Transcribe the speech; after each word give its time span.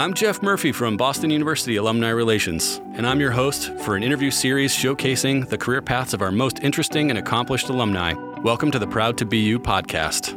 I'm 0.00 0.14
Jeff 0.14 0.42
Murphy 0.42 0.72
from 0.72 0.96
Boston 0.96 1.28
University 1.28 1.76
Alumni 1.76 2.08
Relations, 2.08 2.80
and 2.94 3.06
I'm 3.06 3.20
your 3.20 3.32
host 3.32 3.70
for 3.80 3.96
an 3.96 4.02
interview 4.02 4.30
series 4.30 4.74
showcasing 4.74 5.46
the 5.46 5.58
career 5.58 5.82
paths 5.82 6.14
of 6.14 6.22
our 6.22 6.32
most 6.32 6.60
interesting 6.60 7.10
and 7.10 7.18
accomplished 7.18 7.68
alumni. 7.68 8.14
Welcome 8.40 8.70
to 8.70 8.78
the 8.78 8.86
Proud 8.86 9.18
to 9.18 9.26
BU 9.26 9.58
podcast. 9.58 10.34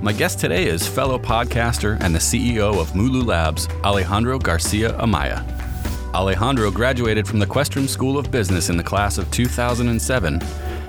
My 0.00 0.12
guest 0.12 0.38
today 0.38 0.68
is 0.68 0.86
fellow 0.86 1.18
podcaster 1.18 2.00
and 2.00 2.14
the 2.14 2.20
CEO 2.20 2.80
of 2.80 2.92
Mulu 2.92 3.26
Labs, 3.26 3.66
Alejandro 3.82 4.38
Garcia 4.38 4.92
Amaya. 4.92 5.44
Alejandro 6.14 6.70
graduated 6.70 7.26
from 7.26 7.40
the 7.40 7.46
Questrom 7.46 7.88
School 7.88 8.16
of 8.16 8.30
Business 8.30 8.70
in 8.70 8.76
the 8.76 8.84
class 8.84 9.18
of 9.18 9.28
2007 9.32 10.40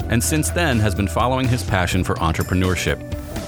and 0.10 0.24
since 0.24 0.50
then 0.50 0.80
has 0.80 0.96
been 0.96 1.08
following 1.08 1.48
his 1.48 1.64
passion 1.64 2.04
for 2.04 2.16
entrepreneurship. 2.16 3.02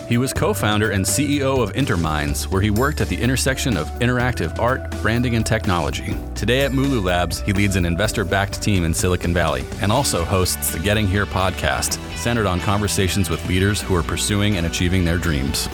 He 0.10 0.18
was 0.18 0.34
co 0.34 0.56
founder 0.56 0.90
and 0.90 1.06
CEO 1.06 1.62
of 1.62 1.74
InterMinds, 1.74 2.46
where 2.46 2.64
he 2.64 2.72
worked 2.72 3.00
at 3.00 3.10
the 3.10 3.22
intersection 3.22 3.78
of 3.78 3.88
interactive 4.00 4.58
art, 4.58 4.90
branding, 5.04 5.36
and 5.36 5.46
technology. 5.46 6.16
Today 6.34 6.62
at 6.62 6.72
Mulu 6.72 7.04
Labs, 7.04 7.42
he 7.42 7.54
leads 7.54 7.76
an 7.76 7.86
investor 7.86 8.26
backed 8.26 8.60
team 8.60 8.86
in 8.86 8.94
Silicon 8.94 9.36
Valley 9.36 9.64
and 9.82 9.92
also 9.92 10.26
hosts 10.26 10.72
the 10.72 10.80
Getting 10.80 11.08
Here 11.08 11.28
podcast, 11.28 12.00
centered 12.18 12.48
on 12.48 12.60
conversations 12.60 13.30
with 13.30 13.48
leaders 13.48 13.82
who 13.82 13.96
are 13.96 14.02
pursuing 14.02 14.58
and 14.58 14.66
achieving 14.66 15.06
their 15.06 15.20
dreams. 15.20 15.70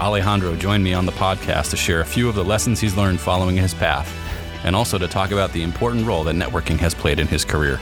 Alejandro 0.00 0.54
joined 0.54 0.84
me 0.84 0.92
on 0.92 1.06
the 1.06 1.12
podcast 1.12 1.70
to 1.70 1.76
share 1.76 2.02
a 2.02 2.04
few 2.04 2.28
of 2.28 2.34
the 2.34 2.44
lessons 2.44 2.78
he's 2.78 2.94
learned 2.94 3.20
following 3.20 3.56
his 3.56 3.72
path, 3.72 4.14
and 4.64 4.76
also 4.76 4.98
to 4.98 5.08
talk 5.08 5.30
about 5.30 5.50
the 5.52 5.62
important 5.62 6.06
role 6.06 6.24
that 6.24 6.36
networking 6.36 6.76
has 6.76 6.94
played 6.94 7.18
in 7.18 7.26
his 7.26 7.42
career. 7.42 7.80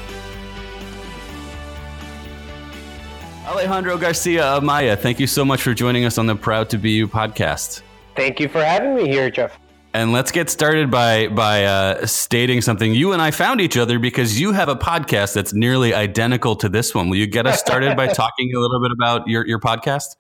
Alejandro 3.57 3.97
Garcia 3.97 4.43
Amaya, 4.43 4.99
thank 4.99 5.19
you 5.19 5.27
so 5.27 5.43
much 5.43 5.63
for 5.63 5.73
joining 5.73 6.05
us 6.05 6.19
on 6.19 6.27
the 6.27 6.37
Proud 6.37 6.69
to 6.69 6.77
BU 6.77 7.09
podcast. 7.09 7.81
Thank 8.15 8.39
you 8.39 8.49
for 8.49 8.63
having 8.63 8.95
me 8.95 9.09
here, 9.09 9.31
Jeff. 9.31 9.59
And 9.95 10.13
let's 10.13 10.31
get 10.31 10.51
started 10.51 10.91
by 10.91 11.29
by 11.29 11.65
uh, 11.65 12.05
stating 12.05 12.61
something. 12.61 12.93
You 12.93 13.15
and 13.15 13.23
I 13.23 13.31
found 13.31 13.63
each 13.63 13.79
other 13.79 13.99
because 13.99 14.39
you 14.39 14.53
have 14.53 14.69
a 14.69 14.77
podcast 14.77 15.33
that's 15.33 15.55
nearly 15.55 15.95
identical 15.95 16.55
to 16.57 16.69
this 16.69 16.95
one. 16.95 17.09
Will 17.09 17.17
you 17.17 17.27
get 17.27 17.47
us 17.47 17.59
started 17.59 17.97
by 17.97 18.09
talking 18.13 18.55
a 18.55 18.59
little 18.59 18.79
bit 18.79 18.93
about 18.93 19.27
your, 19.27 19.47
your 19.47 19.59
podcast? 19.59 20.17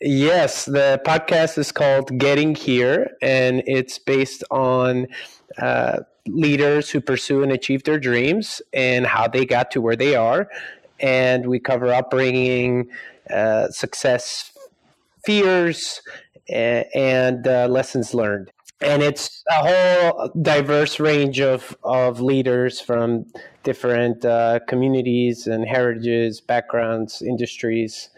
Yes, 0.00 0.64
the 0.64 1.00
podcast 1.06 1.58
is 1.58 1.70
called 1.70 2.18
Getting 2.18 2.56
Here, 2.56 3.12
and 3.22 3.62
it's 3.64 3.96
based 4.00 4.42
on 4.50 5.06
uh, 5.56 6.00
leaders 6.26 6.90
who 6.90 7.00
pursue 7.00 7.44
and 7.44 7.52
achieve 7.52 7.84
their 7.84 8.00
dreams 8.00 8.60
and 8.72 9.06
how 9.06 9.28
they 9.28 9.46
got 9.46 9.70
to 9.70 9.80
where 9.80 9.94
they 9.94 10.16
are 10.16 10.48
and 11.02 11.46
we 11.46 11.58
cover 11.58 11.92
upbringing, 11.92 12.88
uh, 13.30 13.68
success 13.68 14.52
fears, 15.24 16.00
and 16.48 17.46
uh, 17.46 17.66
lessons 17.68 18.14
learned. 18.14 18.50
And 18.80 19.02
it's 19.02 19.44
a 19.48 19.54
whole 19.54 20.30
diverse 20.42 20.98
range 20.98 21.40
of, 21.40 21.76
of 21.84 22.20
leaders 22.20 22.80
from 22.80 23.26
different 23.62 24.24
uh, 24.24 24.58
communities 24.66 25.46
and 25.46 25.66
heritages, 25.66 26.40
backgrounds, 26.40 27.22
industries. 27.22 28.10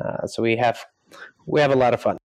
Uh, 0.00 0.26
so 0.26 0.42
we 0.42 0.56
have 0.56 0.84
we 1.46 1.60
have 1.60 1.70
a 1.70 1.76
lot 1.76 1.94
of 1.94 2.00
fun 2.00 2.16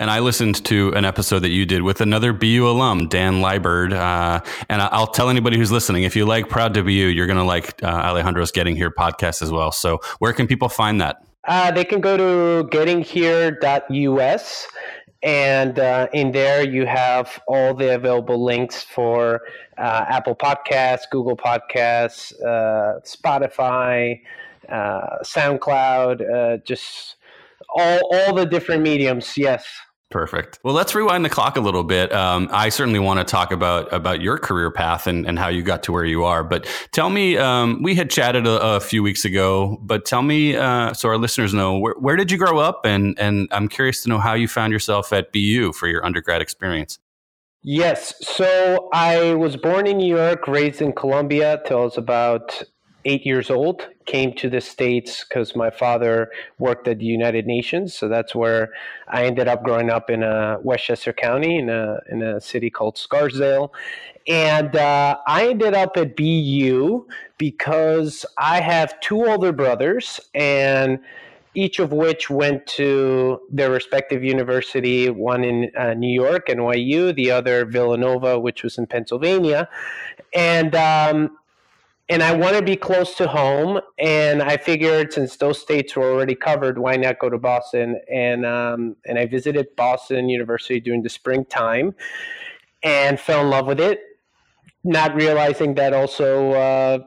and 0.00 0.10
I 0.10 0.20
listened 0.20 0.64
to 0.66 0.92
an 0.94 1.04
episode 1.04 1.40
that 1.40 1.48
you 1.48 1.66
did 1.66 1.82
with 1.82 2.00
another 2.00 2.32
BU 2.32 2.68
alum, 2.68 3.08
Dan 3.08 3.40
Liebert. 3.40 3.92
Uh, 3.92 4.40
and 4.68 4.80
I'll 4.80 5.08
tell 5.08 5.28
anybody 5.28 5.56
who's 5.56 5.72
listening, 5.72 6.04
if 6.04 6.14
you 6.14 6.24
like 6.24 6.48
Proud 6.48 6.74
to 6.74 6.88
You, 6.88 7.08
you're 7.08 7.26
going 7.26 7.38
to 7.38 7.42
like 7.44 7.82
uh, 7.82 7.86
Alejandro's 7.86 8.52
Getting 8.52 8.76
Here 8.76 8.92
podcast 8.92 9.42
as 9.42 9.50
well. 9.50 9.72
So 9.72 9.98
where 10.20 10.32
can 10.32 10.46
people 10.46 10.68
find 10.68 11.00
that? 11.00 11.16
Uh, 11.48 11.72
they 11.72 11.84
can 11.84 12.00
go 12.00 12.16
to 12.16 12.68
gettinghere.us. 12.68 14.66
And 15.24 15.78
uh, 15.80 16.06
in 16.12 16.30
there, 16.30 16.62
you 16.62 16.86
have 16.86 17.42
all 17.48 17.74
the 17.74 17.96
available 17.96 18.44
links 18.44 18.84
for 18.84 19.40
uh, 19.78 20.04
Apple 20.08 20.36
Podcasts, 20.36 21.10
Google 21.10 21.36
Podcasts, 21.36 22.32
uh, 22.40 23.00
Spotify, 23.00 24.20
SoundCloud, 24.70 26.64
just 26.64 27.16
all, 27.74 28.00
all 28.12 28.32
the 28.32 28.46
different 28.46 28.82
mediums. 28.82 29.36
Yes. 29.36 29.66
Perfect. 30.10 30.58
Well, 30.64 30.72
let's 30.72 30.94
rewind 30.94 31.22
the 31.22 31.28
clock 31.28 31.58
a 31.58 31.60
little 31.60 31.84
bit. 31.84 32.10
Um, 32.14 32.48
I 32.50 32.70
certainly 32.70 32.98
want 32.98 33.20
to 33.20 33.24
talk 33.24 33.52
about 33.52 33.92
about 33.92 34.22
your 34.22 34.38
career 34.38 34.70
path 34.70 35.06
and, 35.06 35.26
and 35.26 35.38
how 35.38 35.48
you 35.48 35.62
got 35.62 35.82
to 35.82 35.92
where 35.92 36.04
you 36.04 36.24
are. 36.24 36.42
But 36.42 36.66
tell 36.92 37.10
me, 37.10 37.36
um, 37.36 37.82
we 37.82 37.94
had 37.94 38.08
chatted 38.08 38.46
a, 38.46 38.76
a, 38.76 38.80
few 38.80 39.02
weeks 39.02 39.26
ago, 39.26 39.78
but 39.82 40.06
tell 40.06 40.22
me, 40.22 40.56
uh, 40.56 40.94
so 40.94 41.10
our 41.10 41.18
listeners 41.18 41.52
know, 41.52 41.78
where, 41.78 41.94
where, 41.98 42.16
did 42.16 42.32
you 42.32 42.38
grow 42.38 42.58
up? 42.58 42.86
And 42.86 43.18
and 43.18 43.48
I'm 43.50 43.68
curious 43.68 44.02
to 44.04 44.08
know 44.08 44.18
how 44.18 44.32
you 44.32 44.48
found 44.48 44.72
yourself 44.72 45.12
at 45.12 45.30
BU 45.30 45.74
for 45.74 45.86
your 45.88 46.02
undergrad 46.02 46.40
experience. 46.40 46.98
Yes. 47.62 48.14
So 48.26 48.88
I 48.94 49.34
was 49.34 49.58
born 49.58 49.86
in 49.86 49.98
New 49.98 50.16
York, 50.16 50.48
raised 50.48 50.80
in 50.80 50.94
Colombia 50.94 51.60
till 51.66 51.80
I 51.80 51.84
was 51.84 51.98
about 51.98 52.62
eight 53.08 53.24
years 53.24 53.50
old, 53.50 53.88
came 54.04 54.34
to 54.34 54.50
the 54.50 54.60
States 54.60 55.24
because 55.24 55.56
my 55.56 55.70
father 55.70 56.30
worked 56.58 56.86
at 56.86 56.98
the 56.98 57.06
United 57.06 57.46
Nations. 57.46 57.94
So 57.94 58.06
that's 58.06 58.34
where 58.34 58.70
I 59.08 59.24
ended 59.24 59.48
up 59.48 59.64
growing 59.64 59.88
up 59.88 60.10
in 60.10 60.22
uh, 60.22 60.58
Westchester 60.62 61.14
County 61.14 61.58
in 61.58 61.70
a, 61.70 62.00
in 62.10 62.22
a 62.22 62.40
city 62.40 62.68
called 62.68 62.98
Scarsdale. 62.98 63.72
And 64.26 64.76
uh, 64.76 65.16
I 65.26 65.48
ended 65.48 65.72
up 65.72 65.96
at 65.96 66.16
BU 66.16 67.06
because 67.38 68.26
I 68.36 68.60
have 68.60 69.00
two 69.00 69.24
older 69.24 69.52
brothers 69.52 70.20
and 70.34 71.00
each 71.54 71.78
of 71.78 71.92
which 71.92 72.28
went 72.28 72.66
to 72.66 73.40
their 73.50 73.70
respective 73.70 74.22
university, 74.22 75.08
one 75.08 75.44
in 75.44 75.70
uh, 75.76 75.94
New 75.94 76.12
York, 76.12 76.48
NYU, 76.48 77.14
the 77.14 77.30
other 77.30 77.64
Villanova, 77.64 78.38
which 78.38 78.62
was 78.62 78.76
in 78.76 78.86
Pennsylvania. 78.86 79.66
And 80.34 80.74
um, 80.74 81.37
and 82.08 82.22
I 82.22 82.34
want 82.34 82.56
to 82.56 82.62
be 82.62 82.76
close 82.76 83.14
to 83.16 83.28
home. 83.28 83.80
And 83.98 84.42
I 84.42 84.56
figured 84.56 85.12
since 85.12 85.36
those 85.36 85.60
states 85.60 85.94
were 85.94 86.10
already 86.10 86.34
covered, 86.34 86.78
why 86.78 86.96
not 86.96 87.18
go 87.18 87.28
to 87.28 87.38
Boston? 87.38 88.00
And 88.10 88.46
um, 88.46 88.96
and 89.06 89.18
I 89.18 89.26
visited 89.26 89.76
Boston 89.76 90.28
University 90.28 90.80
during 90.80 91.02
the 91.02 91.10
springtime, 91.10 91.94
and 92.82 93.20
fell 93.20 93.42
in 93.42 93.50
love 93.50 93.66
with 93.66 93.80
it. 93.80 94.00
Not 94.84 95.14
realizing 95.14 95.74
that 95.74 95.92
also 95.92 96.52
uh, 96.52 96.98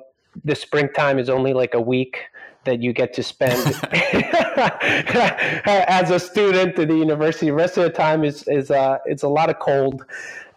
the 0.43 0.55
springtime 0.55 1.17
is 1.17 1.29
only 1.29 1.53
like 1.53 1.73
a 1.73 1.81
week 1.81 2.19
that 2.63 2.81
you 2.81 2.93
get 2.93 3.13
to 3.15 3.23
spend 3.23 3.57
as 3.91 6.11
a 6.11 6.19
student 6.19 6.77
at 6.77 6.87
the 6.87 6.95
university. 6.95 7.47
The 7.47 7.53
rest 7.53 7.77
of 7.77 7.83
the 7.83 7.89
time 7.89 8.23
is 8.23 8.47
is 8.47 8.69
uh, 8.69 8.99
it's 9.05 9.23
a 9.23 9.29
lot 9.29 9.49
of 9.49 9.57
cold, 9.57 10.05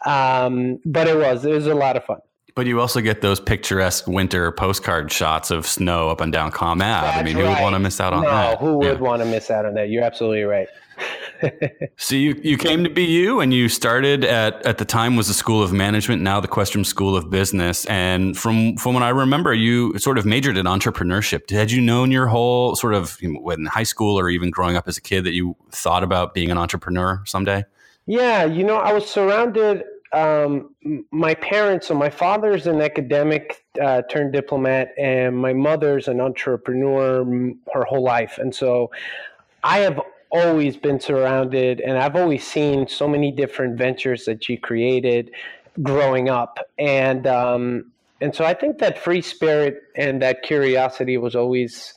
um, 0.05 0.81
but 0.85 1.09
it 1.09 1.17
was 1.17 1.47
it 1.47 1.53
was 1.53 1.67
a 1.67 1.75
lot 1.75 1.97
of 1.97 2.05
fun. 2.05 2.21
But 2.55 2.67
you 2.67 2.81
also 2.81 3.01
get 3.01 3.21
those 3.21 3.41
picturesque 3.41 4.07
winter 4.07 4.53
postcard 4.53 5.11
shots 5.11 5.51
of 5.51 5.67
snow 5.67 6.09
up 6.09 6.21
and 6.21 6.33
down 6.33 6.53
Comm 6.53 6.83
Ave. 6.83 6.85
I 6.85 7.23
mean, 7.25 7.37
right. 7.37 7.43
who 7.43 7.51
would 7.51 7.63
want 7.63 7.75
to 7.75 7.81
miss 7.81 8.01
out 8.01 8.13
on 8.13 8.23
no, 8.23 8.31
that? 8.31 8.59
who 8.61 8.79
would 8.79 8.99
yeah. 8.99 9.03
want 9.03 9.23
to 9.23 9.27
miss 9.27 9.51
out 9.51 9.67
on 9.67 9.75
that? 9.75 9.89
You're 9.89 10.05
absolutely 10.05 10.45
right. 10.45 10.69
so 11.97 12.15
you, 12.15 12.41
you 12.45 12.57
came 12.57 12.85
to 12.85 12.91
BU 12.91 13.41
and 13.41 13.53
you 13.53 13.69
started 13.69 14.25
at 14.25 14.65
at 14.65 14.79
the 14.79 14.85
time 14.85 15.17
was 15.17 15.27
the 15.27 15.35
School 15.35 15.65
of 15.65 15.73
Management, 15.73 16.23
now 16.23 16.39
the 16.39 16.47
Questrom 16.47 16.87
School 16.87 17.17
of 17.17 17.29
Business. 17.29 17.85
And 17.87 18.39
from 18.39 18.77
from 18.77 18.95
what 18.95 19.03
I 19.03 19.09
remember, 19.09 19.53
you 19.53 19.99
sort 19.99 20.17
of 20.17 20.25
majored 20.25 20.57
in 20.57 20.67
entrepreneurship. 20.67 21.51
Had 21.51 21.73
you 21.73 21.81
known 21.81 22.13
your 22.13 22.29
whole 22.29 22.77
sort 22.77 22.95
of 22.95 23.19
in 23.21 23.67
high 23.67 23.83
school 23.83 24.17
or 24.17 24.29
even 24.29 24.51
growing 24.51 24.77
up 24.77 24.87
as 24.87 24.97
a 24.97 25.01
kid 25.01 25.25
that 25.25 25.33
you 25.33 25.57
thought 25.73 26.05
about 26.05 26.35
being 26.35 26.53
an 26.53 26.59
entrepreneur 26.59 27.21
someday? 27.27 27.65
Yeah, 28.07 28.45
you 28.45 28.63
know, 28.65 28.77
I 28.77 28.93
was 28.93 29.09
surrounded 29.09 29.83
um, 30.15 30.75
my 31.11 31.35
parents, 31.35 31.89
so 31.89 31.95
my 31.95 32.09
father's 32.09 32.67
an 32.67 32.81
academic 32.81 33.65
uh, 33.83 34.03
turned 34.03 34.33
diplomat, 34.33 34.95
and 34.97 35.37
my 35.37 35.53
mother's 35.53 36.09
an 36.09 36.21
entrepreneur 36.21 37.25
her 37.73 37.85
whole 37.85 38.03
life. 38.03 38.39
And 38.39 38.55
so 38.55 38.91
I 39.65 39.79
have 39.79 40.01
always 40.31 40.77
been 40.77 41.01
surrounded, 41.01 41.81
and 41.81 41.99
I've 41.99 42.17
always 42.17 42.47
seen 42.47 42.87
so 42.87 43.09
many 43.09 43.33
different 43.33 43.77
ventures 43.77 44.25
that 44.27 44.45
she 44.45 44.57
created 44.57 45.33
growing 45.83 46.29
up. 46.29 46.59
And, 46.79 47.27
um, 47.27 47.91
and 48.21 48.35
so 48.35 48.45
I 48.45 48.55
think 48.55 48.79
that 48.79 48.99
free 48.99 49.21
spirit 49.21 49.83
and 49.97 50.23
that 50.23 50.43
curiosity 50.43 51.17
was 51.19 51.35
always 51.35 51.95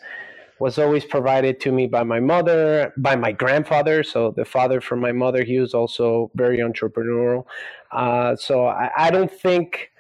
was 0.59 0.79
always 0.79 1.05
provided 1.05 1.59
to 1.59 1.71
me 1.71 1.85
by 1.85 2.03
my 2.03 2.19
mother, 2.19 2.93
by 2.97 3.15
my 3.15 3.31
grandfather. 3.31 4.03
So 4.03 4.31
the 4.31 4.45
father 4.45 4.81
from 4.81 4.99
my 4.99 5.11
mother, 5.11 5.43
he 5.43 5.59
was 5.59 5.73
also 5.73 6.31
very 6.33 6.57
entrepreneurial. 6.57 7.45
Uh, 7.91 8.35
so 8.35 8.67
I, 8.67 8.91
I, 8.97 9.11
don't 9.11 9.31
think, 9.31 9.91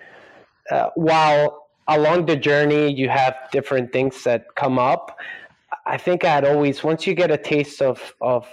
uh, 0.71 0.89
while 0.95 1.69
along 1.87 2.25
the 2.25 2.35
journey 2.35 2.91
you 2.91 3.09
have 3.09 3.35
different 3.51 3.93
things 3.93 4.23
that 4.23 4.55
come 4.55 4.77
up, 4.77 5.17
I 5.85 5.97
think 5.97 6.25
I'd 6.25 6.45
always 6.45 6.83
once 6.83 7.07
you 7.07 7.13
get 7.13 7.31
a 7.31 7.37
taste 7.37 7.81
of 7.81 8.13
of 8.19 8.45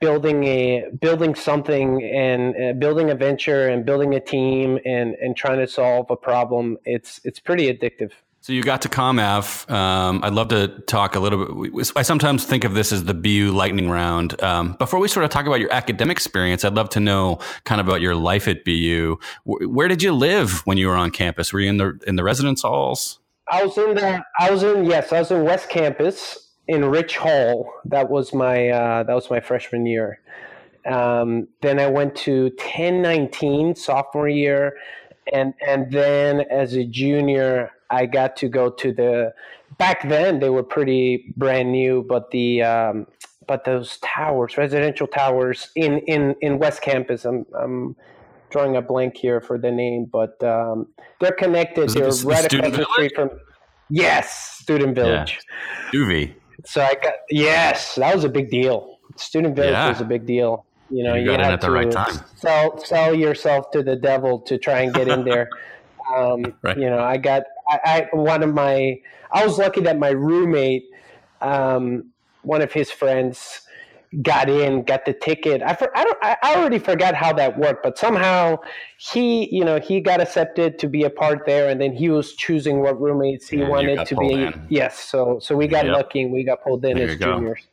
building 0.00 0.44
a 0.44 0.86
building 1.00 1.34
something 1.34 2.02
and 2.02 2.54
uh, 2.56 2.72
building 2.74 3.10
a 3.10 3.14
venture 3.14 3.68
and 3.68 3.86
building 3.86 4.14
a 4.14 4.20
team 4.20 4.78
and 4.84 5.14
and 5.14 5.36
trying 5.36 5.58
to 5.58 5.68
solve 5.68 6.10
a 6.10 6.16
problem, 6.16 6.78
it's 6.84 7.20
it's 7.24 7.38
pretty 7.38 7.72
addictive. 7.72 8.12
So 8.42 8.52
you 8.52 8.64
got 8.64 8.82
to 8.82 8.88
Comm 8.88 9.22
Ave. 9.22 9.72
Um, 9.72 10.20
I'd 10.24 10.32
love 10.32 10.48
to 10.48 10.66
talk 10.88 11.14
a 11.14 11.20
little 11.20 11.62
bit. 11.62 11.92
I 11.94 12.02
sometimes 12.02 12.44
think 12.44 12.64
of 12.64 12.74
this 12.74 12.90
as 12.90 13.04
the 13.04 13.14
BU 13.14 13.52
lightning 13.52 13.88
round. 13.88 14.42
Um, 14.42 14.72
before 14.80 14.98
we 14.98 15.06
sort 15.06 15.22
of 15.22 15.30
talk 15.30 15.46
about 15.46 15.60
your 15.60 15.72
academic 15.72 16.16
experience, 16.16 16.64
I'd 16.64 16.74
love 16.74 16.88
to 16.90 17.00
know 17.00 17.38
kind 17.62 17.80
of 17.80 17.86
about 17.86 18.00
your 18.00 18.16
life 18.16 18.48
at 18.48 18.64
BU. 18.64 19.16
Where 19.44 19.86
did 19.86 20.02
you 20.02 20.12
live 20.12 20.66
when 20.66 20.76
you 20.76 20.88
were 20.88 20.96
on 20.96 21.12
campus? 21.12 21.52
Were 21.52 21.60
you 21.60 21.68
in 21.68 21.76
the 21.76 22.00
in 22.04 22.16
the 22.16 22.24
residence 22.24 22.62
halls? 22.62 23.20
I 23.48 23.64
was 23.64 23.78
in 23.78 23.94
the. 23.94 24.24
I 24.36 24.50
was 24.50 24.64
in 24.64 24.86
yes. 24.86 25.12
I 25.12 25.20
was 25.20 25.30
in 25.30 25.44
West 25.44 25.68
Campus 25.68 26.50
in 26.66 26.84
Rich 26.84 27.18
Hall. 27.18 27.72
That 27.84 28.10
was 28.10 28.34
my 28.34 28.70
uh, 28.70 29.04
that 29.04 29.14
was 29.14 29.30
my 29.30 29.38
freshman 29.38 29.86
year. 29.86 30.18
Um, 30.84 31.46
then 31.60 31.78
I 31.78 31.86
went 31.86 32.16
to 32.16 32.46
1019 32.56 33.76
sophomore 33.76 34.28
year, 34.28 34.78
and 35.32 35.54
and 35.64 35.92
then 35.92 36.40
as 36.50 36.74
a 36.74 36.84
junior 36.84 37.70
I 37.92 38.06
got 38.06 38.36
to 38.38 38.48
go 38.48 38.70
to 38.70 38.92
the. 38.92 39.32
Back 39.78 40.08
then, 40.08 40.40
they 40.40 40.50
were 40.50 40.62
pretty 40.62 41.32
brand 41.36 41.72
new, 41.72 42.04
but 42.08 42.30
the 42.30 42.62
um, 42.62 43.06
but 43.46 43.64
those 43.64 43.98
towers, 43.98 44.56
residential 44.56 45.06
towers 45.06 45.70
in 45.76 45.98
in 46.00 46.34
in 46.40 46.58
West 46.58 46.82
Campus. 46.82 47.24
I'm 47.24 47.46
I'm 47.58 47.96
drawing 48.50 48.76
a 48.76 48.82
blank 48.82 49.16
here 49.16 49.40
for 49.40 49.58
the 49.58 49.70
name, 49.70 50.06
but 50.10 50.42
um, 50.42 50.86
they're 51.20 51.32
connected. 51.32 51.90
they're 51.90 52.10
the, 52.10 52.26
right 52.26 52.50
the 52.50 52.58
across 52.58 52.76
the 52.76 52.92
street 52.92 53.12
from. 53.14 53.30
Yes, 53.90 54.58
Student 54.62 54.94
Village. 54.94 55.38
Yeah. 55.92 56.00
So 56.64 56.80
I 56.80 56.94
got 56.94 57.14
yes, 57.30 57.96
that 57.96 58.14
was 58.14 58.24
a 58.24 58.28
big 58.28 58.50
deal. 58.50 58.98
Student 59.16 59.54
Village 59.56 59.72
yeah. 59.72 59.88
was 59.88 60.00
a 60.00 60.04
big 60.04 60.26
deal. 60.26 60.64
You 60.88 61.04
know, 61.04 61.14
you, 61.14 61.32
you 61.32 61.38
had 61.38 61.60
to 61.60 61.70
right 61.70 61.92
sell 62.36 62.78
sell 62.78 63.14
yourself 63.14 63.70
to 63.72 63.82
the 63.82 63.96
devil 63.96 64.40
to 64.40 64.58
try 64.58 64.80
and 64.80 64.94
get 64.94 65.08
in 65.08 65.24
there. 65.24 65.48
Um, 66.12 66.44
right. 66.62 66.76
You 66.76 66.90
know, 66.90 66.98
I 66.98 67.16
got 67.16 67.44
I, 67.72 68.08
I, 68.12 68.16
one 68.16 68.42
of 68.42 68.52
my 68.52 69.00
I 69.30 69.46
was 69.46 69.58
lucky 69.58 69.80
that 69.82 69.98
my 69.98 70.10
roommate, 70.10 70.84
um, 71.40 72.10
one 72.42 72.60
of 72.60 72.72
his 72.72 72.90
friends, 72.90 73.62
got 74.20 74.50
in, 74.50 74.82
got 74.82 75.06
the 75.06 75.14
ticket. 75.14 75.62
I, 75.62 75.74
for, 75.74 75.96
I 75.96 76.04
don't 76.04 76.18
I 76.22 76.36
already 76.56 76.78
forgot 76.78 77.14
how 77.14 77.32
that 77.34 77.58
worked, 77.58 77.82
but 77.82 77.96
somehow 77.96 78.58
he 78.98 79.48
you 79.54 79.64
know 79.64 79.80
he 79.80 80.00
got 80.00 80.20
accepted 80.20 80.78
to 80.80 80.88
be 80.88 81.04
a 81.04 81.10
part 81.10 81.46
there, 81.46 81.68
and 81.68 81.80
then 81.80 81.92
he 81.92 82.10
was 82.10 82.34
choosing 82.34 82.80
what 82.80 83.00
roommates 83.00 83.48
he 83.48 83.62
wanted 83.62 84.06
to 84.06 84.16
be. 84.16 84.32
In. 84.32 84.66
Yes, 84.68 84.98
so 84.98 85.38
so 85.40 85.56
we 85.56 85.66
got 85.66 85.86
yep. 85.86 85.94
lucky 85.94 86.22
and 86.22 86.32
we 86.32 86.44
got 86.44 86.62
pulled 86.62 86.84
in 86.84 86.98
there 86.98 87.08
as 87.08 87.18
juniors. 87.18 87.66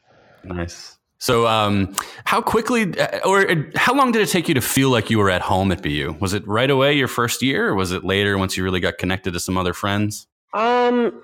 Nice. 0.44 0.99
So, 1.20 1.48
um, 1.48 1.96
how 2.24 2.42
quickly 2.42 2.98
uh, 2.98 3.20
or 3.26 3.50
uh, 3.50 3.56
how 3.76 3.94
long 3.94 4.14
did 4.14 4.22
it 4.22 4.30
take 4.30 4.48
you 4.48 4.54
to 4.54 4.62
feel 4.62 4.90
like 4.90 5.10
you 5.10 5.20
were 5.20 5.30
at 5.30 5.42
home 5.42 5.72
at 5.72 5.84
BU? 5.84 6.16
Was 6.20 6.34
it 6.34 6.48
right 6.48 6.70
away 6.70 6.94
your 6.94 7.10
first 7.10 7.42
year, 7.42 7.70
or 7.70 7.76
was 7.76 7.92
it 7.92 8.06
later 8.06 8.38
once 8.38 8.56
you 8.56 8.64
really 8.64 8.80
got 8.80 8.98
connected 8.98 9.34
to 9.34 9.40
some 9.40 9.58
other 9.58 9.74
friends? 9.74 10.28
Um, 10.54 11.22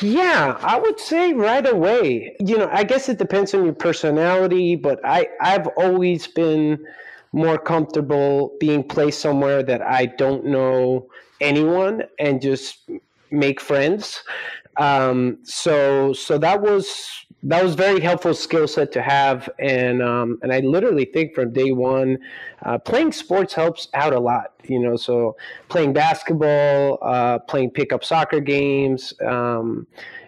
yeah, 0.00 0.58
I 0.62 0.80
would 0.80 0.98
say 0.98 1.34
right 1.34 1.66
away. 1.70 2.34
You 2.40 2.58
know, 2.58 2.70
I 2.72 2.84
guess 2.84 3.08
it 3.08 3.18
depends 3.18 3.54
on 3.54 3.64
your 3.64 3.74
personality, 3.74 4.76
but 4.76 4.98
I 5.04 5.28
I've 5.40 5.66
always 5.76 6.26
been 6.26 6.84
more 7.32 7.58
comfortable 7.58 8.56
being 8.60 8.82
placed 8.82 9.20
somewhere 9.20 9.62
that 9.62 9.82
I 9.82 10.06
don't 10.06 10.46
know 10.46 11.08
anyone 11.40 12.04
and 12.18 12.40
just 12.40 12.88
make 13.30 13.60
friends. 13.60 14.22
Um, 14.76 15.38
so 15.44 16.12
so 16.12 16.38
that 16.38 16.60
was 16.60 17.24
that 17.44 17.62
was 17.62 17.74
very 17.74 18.00
helpful 18.00 18.34
skill 18.34 18.66
set 18.66 18.90
to 18.92 19.02
have, 19.02 19.48
and 19.58 20.02
um, 20.02 20.38
and 20.42 20.52
I 20.52 20.60
literally 20.60 21.04
think 21.04 21.34
from 21.34 21.52
day 21.52 21.72
one, 21.72 22.18
uh, 22.62 22.78
playing 22.78 23.12
sports 23.12 23.52
helps 23.52 23.88
out 23.92 24.14
a 24.14 24.20
lot. 24.20 24.54
You 24.64 24.80
know, 24.80 24.96
so 24.96 25.36
playing 25.68 25.92
basketball, 25.92 26.98
uh, 27.02 27.38
playing 27.40 27.70
pickup 27.72 28.02
soccer 28.02 28.40
games, 28.40 29.12
um, 29.24 29.86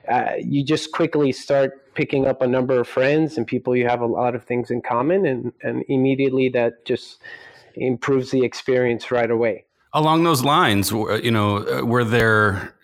uh, 0.08 0.32
you 0.38 0.62
just 0.62 0.92
quickly 0.92 1.32
start 1.32 1.94
picking 1.94 2.26
up 2.26 2.42
a 2.42 2.46
number 2.46 2.78
of 2.78 2.86
friends 2.86 3.38
and 3.38 3.46
people 3.46 3.74
you 3.74 3.88
have 3.88 4.02
a 4.02 4.06
lot 4.06 4.34
of 4.34 4.44
things 4.44 4.70
in 4.70 4.82
common, 4.82 5.24
and 5.24 5.52
and 5.62 5.84
immediately 5.88 6.50
that 6.50 6.84
just 6.84 7.18
improves 7.74 8.30
the 8.30 8.44
experience 8.44 9.10
right 9.10 9.30
away. 9.30 9.64
Along 9.94 10.24
those 10.24 10.44
lines, 10.44 10.90
you 10.90 11.30
know, 11.30 11.82
were 11.82 12.04
there 12.04 12.75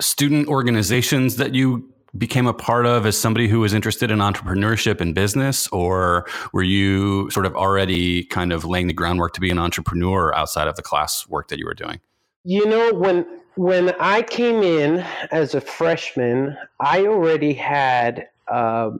student 0.00 0.48
organizations 0.48 1.36
that 1.36 1.54
you 1.54 1.88
became 2.16 2.46
a 2.46 2.54
part 2.54 2.86
of 2.86 3.04
as 3.04 3.18
somebody 3.18 3.48
who 3.48 3.60
was 3.60 3.74
interested 3.74 4.10
in 4.10 4.18
entrepreneurship 4.18 5.00
and 5.00 5.14
business, 5.14 5.68
or 5.68 6.26
were 6.52 6.62
you 6.62 7.30
sort 7.30 7.46
of 7.46 7.54
already 7.54 8.24
kind 8.24 8.52
of 8.52 8.64
laying 8.64 8.86
the 8.86 8.92
groundwork 8.92 9.34
to 9.34 9.40
be 9.40 9.50
an 9.50 9.58
entrepreneur 9.58 10.34
outside 10.34 10.68
of 10.68 10.76
the 10.76 10.82
class 10.82 11.28
work 11.28 11.48
that 11.48 11.58
you 11.58 11.66
were 11.66 11.74
doing? 11.74 12.00
You 12.44 12.66
know, 12.66 12.92
when 12.94 13.26
when 13.56 13.90
I 13.98 14.22
came 14.22 14.62
in 14.62 15.04
as 15.32 15.54
a 15.54 15.60
freshman, 15.60 16.56
I 16.80 17.06
already 17.06 17.52
had 17.52 18.28
uh, 18.46 18.90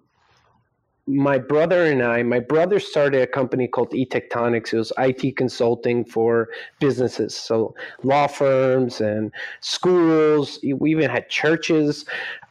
my 1.08 1.38
brother 1.38 1.86
and 1.86 2.02
I, 2.02 2.22
my 2.22 2.38
brother 2.38 2.78
started 2.78 3.22
a 3.22 3.26
company 3.26 3.66
called 3.66 3.90
eTectonics. 3.90 4.72
It 4.72 4.76
was 4.76 4.92
IT 4.98 5.36
consulting 5.36 6.04
for 6.04 6.48
businesses, 6.80 7.34
so 7.34 7.74
law 8.02 8.26
firms 8.26 9.00
and 9.00 9.32
schools. 9.60 10.58
We 10.62 10.90
even 10.90 11.08
had 11.10 11.28
churches, 11.30 12.04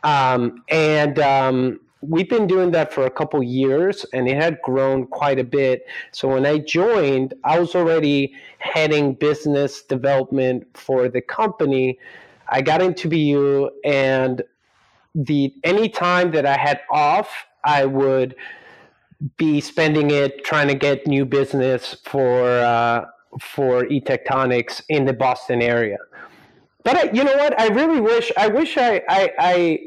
um, 0.03 0.63
and 0.69 1.19
um, 1.19 1.79
we've 2.01 2.29
been 2.29 2.47
doing 2.47 2.71
that 2.71 2.91
for 2.91 3.05
a 3.05 3.11
couple 3.11 3.41
years, 3.43 4.05
and 4.11 4.27
it 4.27 4.35
had 4.35 4.59
grown 4.63 5.05
quite 5.05 5.39
a 5.39 5.43
bit. 5.43 5.85
So 6.11 6.29
when 6.29 6.45
I 6.45 6.57
joined, 6.57 7.35
I 7.43 7.59
was 7.59 7.75
already 7.75 8.33
heading 8.57 9.13
business 9.13 9.83
development 9.83 10.65
for 10.73 11.09
the 11.09 11.21
company. 11.21 11.99
I 12.49 12.61
got 12.61 12.81
into 12.81 13.07
BU, 13.07 13.69
and 13.85 14.41
the 15.13 15.53
any 15.63 15.89
time 15.89 16.31
that 16.31 16.45
I 16.45 16.57
had 16.57 16.81
off 16.91 17.46
I 17.63 17.85
would 17.85 18.35
be 19.37 19.61
spending 19.61 20.11
it 20.11 20.43
trying 20.43 20.67
to 20.67 20.75
get 20.75 21.07
new 21.07 21.25
business 21.25 21.95
for 22.05 22.49
uh, 22.49 23.05
for 23.41 23.85
eTectonics 23.85 24.81
in 24.89 25.05
the 25.05 25.13
Boston 25.13 25.61
area. 25.61 25.97
But 26.83 26.95
I, 26.95 27.11
you 27.11 27.23
know 27.23 27.35
what? 27.35 27.59
I 27.59 27.67
really 27.67 27.99
wish. 27.99 28.31
I 28.37 28.47
wish 28.47 28.77
I, 28.77 29.01
I, 29.09 29.31
I. 29.39 29.79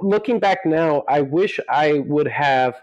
Looking 0.00 0.38
back 0.38 0.64
now, 0.64 1.02
I 1.08 1.20
wish 1.20 1.58
I 1.68 2.00
would 2.00 2.28
have 2.28 2.76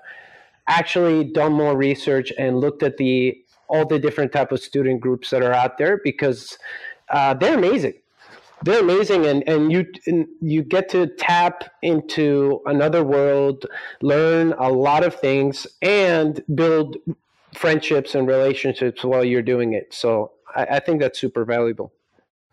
actually 0.67 1.23
done 1.23 1.53
more 1.53 1.77
research 1.77 2.33
and 2.37 2.59
looked 2.59 2.83
at 2.83 2.97
the 2.97 3.37
all 3.67 3.85
the 3.85 3.97
different 3.97 4.33
type 4.33 4.51
of 4.51 4.59
student 4.59 4.99
groups 4.99 5.29
that 5.29 5.41
are 5.41 5.53
out 5.53 5.77
there 5.77 6.01
because 6.03 6.57
uh, 7.09 7.33
they're 7.33 7.57
amazing 7.57 7.93
they're 8.63 8.81
amazing 8.81 9.25
and, 9.25 9.47
and 9.47 9.71
you 9.71 9.85
and 10.05 10.27
you 10.41 10.63
get 10.63 10.89
to 10.89 11.07
tap 11.07 11.63
into 11.81 12.61
another 12.65 13.03
world 13.03 13.65
learn 14.01 14.53
a 14.53 14.69
lot 14.69 15.03
of 15.03 15.15
things 15.15 15.67
and 15.81 16.43
build 16.53 16.97
friendships 17.53 18.15
and 18.15 18.27
relationships 18.27 19.03
while 19.03 19.23
you're 19.23 19.41
doing 19.41 19.73
it. 19.73 19.93
So 19.93 20.31
I, 20.55 20.63
I 20.63 20.79
think 20.79 21.01
that's 21.01 21.19
super 21.19 21.45
valuable. 21.45 21.91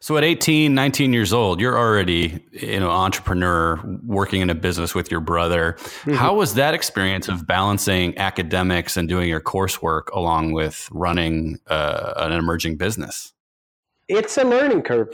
So 0.01 0.17
at 0.17 0.23
18 0.23 0.75
19 0.75 1.13
years 1.13 1.33
old 1.33 1.61
you're 1.61 1.77
already 1.77 2.41
you 2.53 2.79
know 2.79 2.91
entrepreneur 2.91 3.81
working 4.07 4.41
in 4.41 4.49
a 4.49 4.55
business 4.55 4.95
with 4.95 5.11
your 5.11 5.21
brother. 5.21 5.73
Mm-hmm. 5.73 6.15
how 6.15 6.35
was 6.35 6.55
that 6.55 6.73
experience 6.73 7.29
of 7.29 7.47
balancing 7.47 8.17
academics 8.17 8.97
and 8.97 9.09
doing 9.09 9.29
your 9.29 9.41
coursework 9.41 10.09
along 10.13 10.53
with 10.53 10.89
running 10.93 11.59
uh, 11.67 12.15
an 12.17 12.33
emerging 12.33 12.77
business? 12.77 13.33
It's 14.07 14.39
a 14.39 14.45
learning 14.45 14.83
curve 14.83 15.11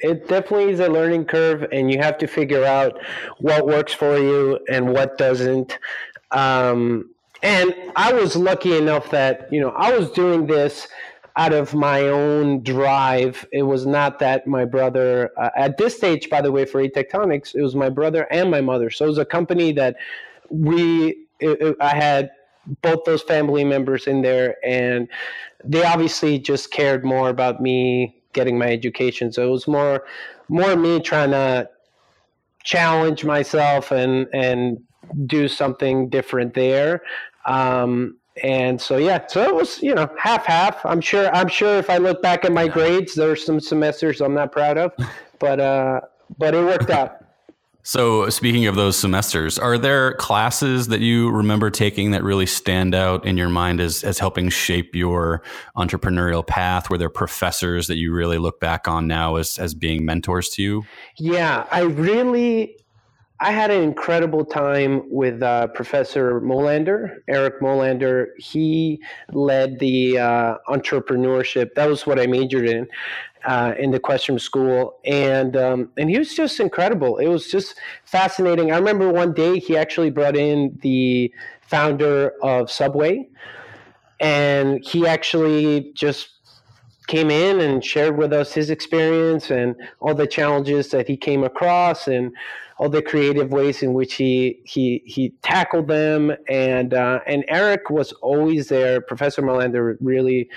it 0.00 0.28
definitely 0.28 0.72
is 0.72 0.80
a 0.80 0.88
learning 0.88 1.26
curve, 1.26 1.66
and 1.72 1.90
you 1.90 1.98
have 1.98 2.18
to 2.18 2.26
figure 2.26 2.64
out 2.64 3.00
what 3.38 3.66
works 3.66 3.92
for 3.92 4.18
you 4.18 4.58
and 4.68 4.92
what 4.92 5.18
doesn't. 5.18 5.78
Um, 6.30 7.10
and 7.42 7.74
I 7.96 8.12
was 8.12 8.36
lucky 8.36 8.76
enough 8.76 9.10
that 9.10 9.52
you 9.52 9.60
know 9.60 9.70
I 9.70 9.96
was 9.96 10.10
doing 10.10 10.46
this 10.46 10.88
out 11.36 11.52
of 11.52 11.74
my 11.74 12.02
own 12.02 12.62
drive. 12.62 13.46
It 13.52 13.64
was 13.64 13.86
not 13.86 14.18
that 14.20 14.46
my 14.46 14.64
brother 14.64 15.30
uh, 15.36 15.50
at 15.56 15.78
this 15.78 15.96
stage, 15.96 16.30
by 16.30 16.40
the 16.40 16.52
way, 16.52 16.64
for 16.64 16.80
eTectonics, 16.82 17.54
it 17.54 17.62
was 17.62 17.74
my 17.74 17.88
brother 17.88 18.26
and 18.30 18.50
my 18.50 18.60
mother. 18.60 18.90
So 18.90 19.04
it 19.04 19.08
was 19.08 19.18
a 19.18 19.24
company 19.24 19.72
that 19.72 19.96
we 20.48 21.26
it, 21.40 21.60
it, 21.60 21.76
I 21.80 21.94
had 21.94 22.30
both 22.82 23.04
those 23.04 23.22
family 23.22 23.64
members 23.64 24.06
in 24.06 24.22
there, 24.22 24.56
and 24.64 25.08
they 25.64 25.84
obviously 25.84 26.38
just 26.38 26.70
cared 26.70 27.04
more 27.04 27.28
about 27.28 27.60
me 27.60 28.22
getting 28.34 28.58
my 28.58 28.68
education. 28.68 29.32
So 29.32 29.46
it 29.46 29.50
was 29.50 29.66
more 29.66 30.04
more 30.48 30.76
me 30.76 31.00
trying 31.00 31.30
to 31.30 31.68
challenge 32.64 33.24
myself 33.24 33.90
and 33.90 34.26
and 34.32 34.82
do 35.26 35.48
something 35.48 36.08
different 36.08 36.54
there. 36.54 37.02
Um, 37.46 38.16
and 38.42 38.80
so 38.80 38.96
yeah, 38.96 39.24
so 39.28 39.42
it 39.42 39.54
was 39.54 39.82
you 39.82 39.94
know 39.94 40.10
half 40.18 40.44
half. 40.44 40.84
I'm 40.84 41.00
sure 41.00 41.34
I'm 41.34 41.48
sure 41.48 41.78
if 41.78 41.88
I 41.88 41.98
look 41.98 42.20
back 42.20 42.44
at 42.44 42.52
my 42.52 42.68
grades, 42.68 43.14
there 43.14 43.30
are 43.30 43.36
some 43.36 43.60
semesters 43.60 44.20
I'm 44.20 44.34
not 44.34 44.50
proud 44.50 44.76
of, 44.76 44.92
but 45.38 45.60
uh, 45.60 46.00
but 46.36 46.54
it 46.54 46.64
worked 46.64 46.90
out. 46.90 47.23
So, 47.86 48.30
speaking 48.30 48.64
of 48.66 48.76
those 48.76 48.96
semesters, 48.96 49.58
are 49.58 49.76
there 49.76 50.14
classes 50.14 50.88
that 50.88 51.00
you 51.00 51.30
remember 51.30 51.68
taking 51.68 52.12
that 52.12 52.22
really 52.22 52.46
stand 52.46 52.94
out 52.94 53.26
in 53.26 53.36
your 53.36 53.50
mind 53.50 53.78
as, 53.78 54.02
as 54.02 54.18
helping 54.18 54.48
shape 54.48 54.94
your 54.94 55.42
entrepreneurial 55.76 56.46
path? 56.46 56.88
Were 56.88 56.96
there 56.96 57.10
professors 57.10 57.86
that 57.88 57.98
you 57.98 58.14
really 58.14 58.38
look 58.38 58.58
back 58.58 58.88
on 58.88 59.06
now 59.06 59.36
as, 59.36 59.58
as 59.58 59.74
being 59.74 60.06
mentors 60.06 60.48
to 60.50 60.62
you? 60.62 60.84
Yeah, 61.18 61.66
I 61.70 61.80
really, 61.80 62.78
I 63.40 63.52
had 63.52 63.70
an 63.70 63.82
incredible 63.82 64.46
time 64.46 65.02
with 65.10 65.42
uh, 65.42 65.66
Professor 65.66 66.40
Molander, 66.40 67.18
Eric 67.28 67.60
Molander. 67.60 68.28
He 68.38 69.02
led 69.30 69.78
the 69.78 70.18
uh, 70.18 70.54
entrepreneurship. 70.70 71.74
That 71.74 71.90
was 71.90 72.06
what 72.06 72.18
I 72.18 72.26
majored 72.28 72.66
in 72.66 72.88
uh, 73.46 73.74
in 73.78 73.90
the 73.90 74.00
Questrom 74.00 74.40
School, 74.40 74.98
and 75.04 75.56
um, 75.56 75.90
and 75.96 76.10
he 76.10 76.18
was 76.18 76.34
just 76.34 76.60
incredible. 76.60 77.18
It 77.18 77.28
was 77.28 77.50
just 77.50 77.76
fascinating. 78.04 78.72
I 78.72 78.76
remember 78.76 79.10
one 79.10 79.32
day 79.32 79.58
he 79.58 79.76
actually 79.76 80.10
brought 80.10 80.36
in 80.36 80.78
the 80.82 81.32
founder 81.62 82.32
of 82.42 82.70
Subway, 82.70 83.28
and 84.20 84.84
he 84.84 85.06
actually 85.06 85.92
just 85.94 86.30
came 87.06 87.30
in 87.30 87.60
and 87.60 87.84
shared 87.84 88.16
with 88.16 88.32
us 88.32 88.52
his 88.52 88.70
experience 88.70 89.50
and 89.50 89.76
all 90.00 90.14
the 90.14 90.26
challenges 90.26 90.90
that 90.90 91.06
he 91.06 91.16
came 91.16 91.44
across 91.44 92.08
and 92.08 92.32
all 92.78 92.88
the 92.88 93.02
creative 93.02 93.52
ways 93.52 93.82
in 93.82 93.92
which 93.92 94.14
he 94.14 94.60
he 94.64 95.02
he 95.04 95.30
tackled 95.42 95.86
them 95.86 96.32
and 96.48 96.94
uh, 96.94 97.20
and 97.26 97.44
Eric 97.48 97.90
was 97.90 98.12
always 98.14 98.68
there 98.68 99.00
professor 99.00 99.42
Molander 99.42 99.96
really 100.00 100.48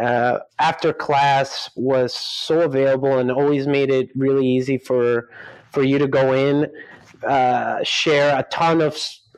uh, 0.00 0.40
after 0.58 0.92
class 0.92 1.70
was 1.76 2.14
so 2.14 2.62
available 2.62 3.18
and 3.18 3.30
always 3.30 3.66
made 3.66 3.90
it 3.90 4.08
really 4.16 4.46
easy 4.46 4.78
for 4.78 5.28
for 5.72 5.82
you 5.82 5.98
to 5.98 6.08
go 6.08 6.32
in, 6.32 6.66
uh, 7.22 7.84
share 7.84 8.36
a 8.36 8.42
ton 8.44 8.80
of 8.80 8.96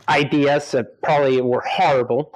ideas 0.08 0.70
that 0.70 1.00
probably 1.02 1.40
were 1.40 1.62
horrible, 1.68 2.32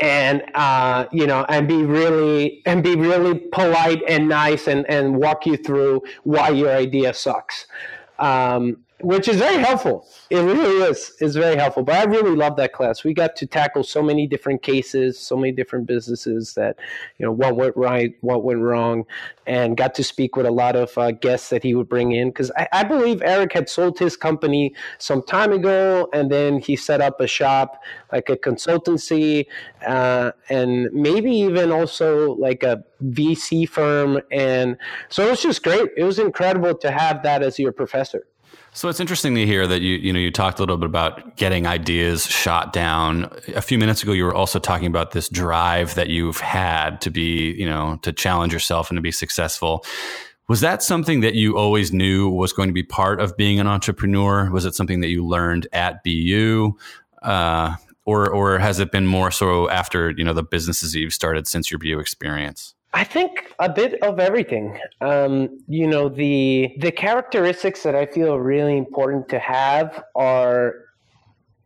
and 0.00 0.42
uh, 0.54 1.06
you 1.12 1.26
know, 1.26 1.46
and 1.48 1.66
be 1.66 1.82
really 1.82 2.62
and 2.66 2.82
be 2.82 2.94
really 2.94 3.38
polite 3.38 4.02
and 4.06 4.28
nice 4.28 4.68
and 4.68 4.88
and 4.90 5.16
walk 5.16 5.46
you 5.46 5.56
through 5.56 6.02
why 6.24 6.50
your 6.50 6.70
idea 6.70 7.14
sucks. 7.14 7.66
Um, 8.18 8.78
which 9.02 9.28
is 9.28 9.36
very 9.36 9.58
helpful. 9.58 10.06
It 10.30 10.38
really 10.38 10.88
is. 10.88 11.14
It's 11.20 11.34
very 11.34 11.56
helpful. 11.56 11.82
But 11.82 11.96
I 11.96 12.04
really 12.04 12.36
love 12.36 12.56
that 12.56 12.72
class. 12.72 13.04
We 13.04 13.14
got 13.14 13.36
to 13.36 13.46
tackle 13.46 13.82
so 13.82 14.02
many 14.02 14.26
different 14.26 14.62
cases, 14.62 15.18
so 15.18 15.36
many 15.36 15.52
different 15.52 15.86
businesses 15.86 16.54
that, 16.54 16.78
you 17.18 17.26
know, 17.26 17.32
what 17.32 17.56
went 17.56 17.76
right, 17.76 18.14
what 18.20 18.44
went 18.44 18.60
wrong, 18.60 19.04
and 19.46 19.76
got 19.76 19.94
to 19.96 20.04
speak 20.04 20.36
with 20.36 20.46
a 20.46 20.50
lot 20.50 20.76
of 20.76 20.96
uh, 20.96 21.10
guests 21.10 21.50
that 21.50 21.62
he 21.62 21.74
would 21.74 21.88
bring 21.88 22.12
in. 22.12 22.28
Because 22.28 22.50
I, 22.56 22.68
I, 22.72 22.84
believe 22.84 23.22
Eric 23.22 23.52
had 23.52 23.68
sold 23.68 23.98
his 23.98 24.16
company 24.16 24.74
some 24.98 25.22
time 25.22 25.52
ago, 25.52 26.08
and 26.12 26.30
then 26.30 26.58
he 26.58 26.76
set 26.76 27.00
up 27.00 27.20
a 27.20 27.26
shop, 27.26 27.82
like 28.12 28.28
a 28.28 28.36
consultancy, 28.36 29.46
uh, 29.86 30.32
and 30.48 30.92
maybe 30.92 31.30
even 31.32 31.72
also 31.72 32.34
like 32.34 32.62
a 32.62 32.84
VC 33.04 33.68
firm. 33.68 34.20
And 34.30 34.76
so 35.08 35.26
it 35.26 35.30
was 35.30 35.42
just 35.42 35.62
great. 35.62 35.90
It 35.96 36.04
was 36.04 36.18
incredible 36.18 36.76
to 36.78 36.90
have 36.90 37.22
that 37.24 37.42
as 37.42 37.58
your 37.58 37.72
professor. 37.72 38.26
So 38.74 38.88
it's 38.88 39.00
interesting 39.00 39.34
to 39.34 39.44
hear 39.44 39.66
that 39.66 39.82
you 39.82 39.96
you 39.96 40.14
know 40.14 40.18
you 40.18 40.30
talked 40.30 40.58
a 40.58 40.62
little 40.62 40.78
bit 40.78 40.86
about 40.86 41.36
getting 41.36 41.66
ideas 41.66 42.26
shot 42.26 42.72
down. 42.72 43.30
A 43.54 43.60
few 43.60 43.76
minutes 43.76 44.02
ago, 44.02 44.12
you 44.12 44.24
were 44.24 44.34
also 44.34 44.58
talking 44.58 44.86
about 44.86 45.10
this 45.10 45.28
drive 45.28 45.94
that 45.94 46.08
you've 46.08 46.38
had 46.38 46.98
to 47.02 47.10
be 47.10 47.52
you 47.52 47.66
know 47.66 47.98
to 48.00 48.14
challenge 48.14 48.52
yourself 48.52 48.88
and 48.88 48.96
to 48.96 49.02
be 49.02 49.12
successful. 49.12 49.84
Was 50.48 50.62
that 50.62 50.82
something 50.82 51.20
that 51.20 51.34
you 51.34 51.56
always 51.58 51.92
knew 51.92 52.30
was 52.30 52.54
going 52.54 52.70
to 52.70 52.72
be 52.72 52.82
part 52.82 53.20
of 53.20 53.36
being 53.36 53.60
an 53.60 53.66
entrepreneur? 53.66 54.50
Was 54.50 54.64
it 54.64 54.74
something 54.74 55.00
that 55.00 55.08
you 55.08 55.24
learned 55.26 55.66
at 55.74 56.02
BU, 56.02 56.72
uh, 57.20 57.76
or 58.06 58.30
or 58.30 58.58
has 58.58 58.80
it 58.80 58.90
been 58.90 59.06
more 59.06 59.30
so 59.30 59.68
after 59.68 60.12
you 60.16 60.24
know 60.24 60.32
the 60.32 60.42
businesses 60.42 60.94
that 60.94 60.98
you've 60.98 61.12
started 61.12 61.46
since 61.46 61.70
your 61.70 61.78
BU 61.78 61.98
experience? 61.98 62.74
I 62.94 63.04
think 63.04 63.52
a 63.58 63.68
bit 63.68 64.02
of 64.02 64.20
everything. 64.20 64.78
Um, 65.00 65.60
you 65.66 65.86
know, 65.86 66.08
the 66.08 66.74
the 66.78 66.92
characteristics 66.92 67.82
that 67.84 67.94
I 67.94 68.06
feel 68.06 68.38
really 68.38 68.76
important 68.76 69.28
to 69.30 69.38
have 69.38 70.04
are 70.14 70.74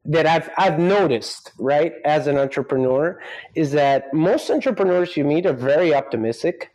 that 0.05 0.27
I've 0.27 0.49
I've 0.57 0.79
noticed, 0.79 1.53
right, 1.59 1.95
as 2.05 2.29
an 2.29 2.39
entrepreneur, 2.39 3.21
is 3.55 3.73
that 3.73 4.15
most 4.15 4.51
entrepreneurs 4.51 5.17
you 5.17 5.25
meet 5.25 5.47
are 5.47 5.53
very 5.53 5.95
optimistic. 5.95 6.71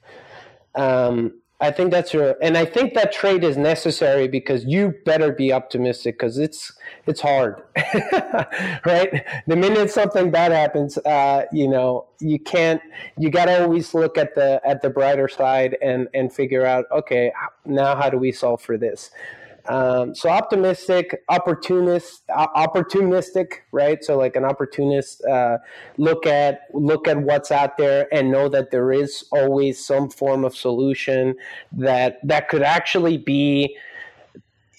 Um, 0.75 1.40
I 1.61 1.69
think 1.69 1.91
that's 1.91 2.11
your, 2.11 2.35
and 2.41 2.57
I 2.57 2.65
think 2.65 2.95
that 2.95 3.13
trade 3.13 3.43
is 3.43 3.55
necessary 3.55 4.27
because 4.27 4.65
you 4.65 4.95
better 5.05 5.31
be 5.31 5.53
optimistic 5.53 6.17
because 6.17 6.39
it's 6.39 6.73
it's 7.05 7.21
hard, 7.21 7.61
right? 8.85 9.23
The 9.45 9.55
minute 9.55 9.91
something 9.91 10.31
bad 10.31 10.51
happens, 10.51 10.97
uh, 10.97 11.45
you 11.51 11.67
know, 11.67 12.07
you 12.19 12.39
can't. 12.39 12.81
You 13.17 13.29
got 13.29 13.45
to 13.45 13.61
always 13.61 13.93
look 13.93 14.17
at 14.17 14.33
the 14.33 14.59
at 14.65 14.81
the 14.81 14.89
brighter 14.89 15.27
side 15.27 15.77
and 15.83 16.07
and 16.15 16.33
figure 16.33 16.65
out, 16.65 16.85
okay, 16.91 17.31
now 17.63 17.95
how 17.95 18.09
do 18.09 18.17
we 18.17 18.31
solve 18.31 18.61
for 18.61 18.75
this? 18.75 19.11
Um, 19.67 20.15
so 20.15 20.29
optimistic, 20.29 21.21
opportunist, 21.29 22.25
opportunistic, 22.27 23.59
right? 23.71 24.03
So 24.03 24.17
like 24.17 24.35
an 24.35 24.43
opportunist, 24.43 25.23
uh, 25.25 25.59
look 25.97 26.25
at 26.25 26.61
look 26.73 27.07
at 27.07 27.17
what's 27.17 27.51
out 27.51 27.77
there 27.77 28.07
and 28.13 28.31
know 28.31 28.49
that 28.49 28.71
there 28.71 28.91
is 28.91 29.25
always 29.31 29.83
some 29.83 30.09
form 30.09 30.43
of 30.43 30.55
solution 30.55 31.35
that 31.71 32.19
that 32.23 32.49
could 32.49 32.63
actually 32.63 33.17
be 33.17 33.77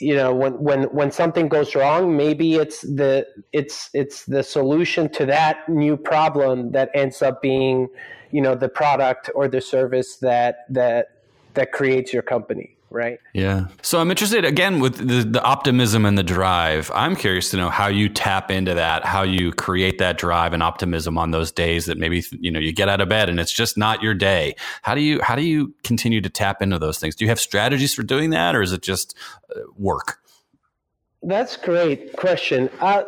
you 0.03 0.17
know 0.17 0.35
when 0.35 0.55
when 0.55 0.83
when 0.85 1.13
something 1.13 1.49
goes 1.49 1.77
wrong 1.77 2.17
maybe 2.17 2.57
it's 2.57 2.81
the 2.81 3.25
it's 3.53 3.89
it's 3.95 4.27
the 4.27 4.43
solution 4.43 5.09
to 5.09 5.25
that 5.25 5.69
new 5.69 5.97
problem 5.97 6.73
that 6.73 6.91
ends 6.93 7.23
up 7.23 7.41
being 7.41 7.89
you 8.33 8.41
know 8.41 8.57
the 8.57 8.69
product 8.69 9.31
or 9.35 9.47
the 9.47 9.61
service 9.61 10.17
that 10.17 10.65
that 10.69 11.21
that 11.55 11.71
creates 11.71 12.13
your 12.13 12.23
company 12.23 12.77
right? 12.93 13.19
Yeah. 13.33 13.67
So 13.83 14.01
I'm 14.01 14.11
interested 14.11 14.45
again 14.45 14.81
with 14.81 14.97
the, 14.97 15.25
the 15.25 15.43
optimism 15.43 16.05
and 16.05 16.17
the 16.17 16.23
drive. 16.23 16.91
I'm 16.95 17.17
curious 17.17 17.51
to 17.51 17.57
know 17.57 17.71
how 17.71 17.89
you 17.89 18.09
tap 18.09 18.51
into 18.51 18.75
that, 18.75 19.05
how 19.05 19.23
you 19.23 19.53
create 19.53 19.99
that 19.99 20.19
drive 20.19 20.53
and 20.53 20.63
optimism 20.63 21.19
on 21.19 21.31
those 21.31 21.51
days 21.51 21.87
that 21.87 21.99
maybe 21.99 22.23
you 22.33 22.51
know 22.51 22.61
you 22.61 22.73
get 22.73 22.89
out 22.89 23.01
of 23.01 23.09
bed 23.09 23.29
and 23.29 23.41
it's 23.41 23.53
just 23.53 23.77
not 23.77 24.03
your 24.03 24.15
day. 24.15 24.55
How 24.83 24.95
do 24.95 25.01
you 25.01 25.21
how 25.23 25.35
do 25.35 25.43
you 25.43 25.75
continue 25.83 26.21
to 26.21 26.31
tap 26.31 26.63
into 26.63 26.79
those 26.79 26.99
things? 26.99 27.15
Do 27.17 27.25
you 27.25 27.29
have 27.31 27.41
strategies 27.41 27.95
for 27.95 28.03
doing 28.03 28.31
that, 28.31 28.55
or 28.55 28.63
is 28.63 28.73
it 28.73 28.83
just 28.83 29.17
uh, 29.55 29.61
work? 29.77 30.19
That's 31.23 31.57
great 31.57 32.17
question. 32.17 32.69
Uh, 32.81 33.05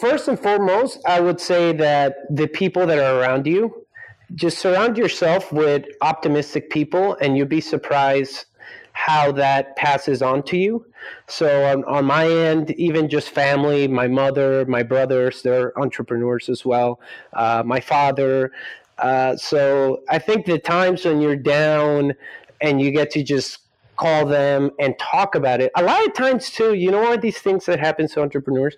first 0.00 0.28
and 0.28 0.38
foremost, 0.38 1.00
I 1.06 1.20
would 1.20 1.40
say 1.40 1.72
that 1.72 2.16
the 2.30 2.48
people 2.48 2.86
that 2.86 2.98
are 2.98 3.20
around 3.20 3.46
you, 3.46 3.86
just 4.34 4.58
surround 4.58 4.96
yourself 4.96 5.52
with 5.52 5.84
optimistic 6.00 6.70
people, 6.70 7.16
and 7.20 7.36
you'll 7.36 7.46
be 7.46 7.60
surprised 7.60 8.46
how 8.92 9.32
that 9.32 9.74
passes 9.76 10.22
on 10.22 10.42
to 10.44 10.56
you. 10.56 10.86
So 11.26 11.64
on, 11.64 11.84
on 11.84 12.04
my 12.04 12.28
end, 12.28 12.70
even 12.72 13.08
just 13.08 13.30
family, 13.30 13.88
my 13.88 14.06
mother, 14.06 14.64
my 14.66 14.82
brothers, 14.82 15.42
they're 15.42 15.76
entrepreneurs 15.78 16.48
as 16.48 16.64
well. 16.64 17.00
Uh, 17.32 17.62
my 17.64 17.80
father. 17.80 18.52
Uh, 18.98 19.36
so 19.36 20.02
I 20.08 20.18
think 20.18 20.46
the 20.46 20.58
times 20.58 21.04
when 21.04 21.20
you're 21.20 21.36
down 21.36 22.12
and 22.60 22.80
you 22.80 22.90
get 22.90 23.10
to 23.12 23.22
just 23.22 23.58
call 23.96 24.26
them 24.26 24.70
and 24.78 24.98
talk 24.98 25.34
about 25.34 25.60
it. 25.60 25.72
A 25.76 25.82
lot 25.82 26.06
of 26.06 26.14
times 26.14 26.50
too, 26.50 26.74
you 26.74 26.90
know, 26.90 27.12
of 27.12 27.20
these 27.20 27.38
things 27.38 27.66
that 27.66 27.78
happens 27.78 28.12
to 28.12 28.20
entrepreneurs, 28.20 28.76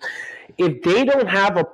if 0.57 0.81
they 0.81 1.05
don't 1.05 1.27
have 1.27 1.57
a, 1.57 1.67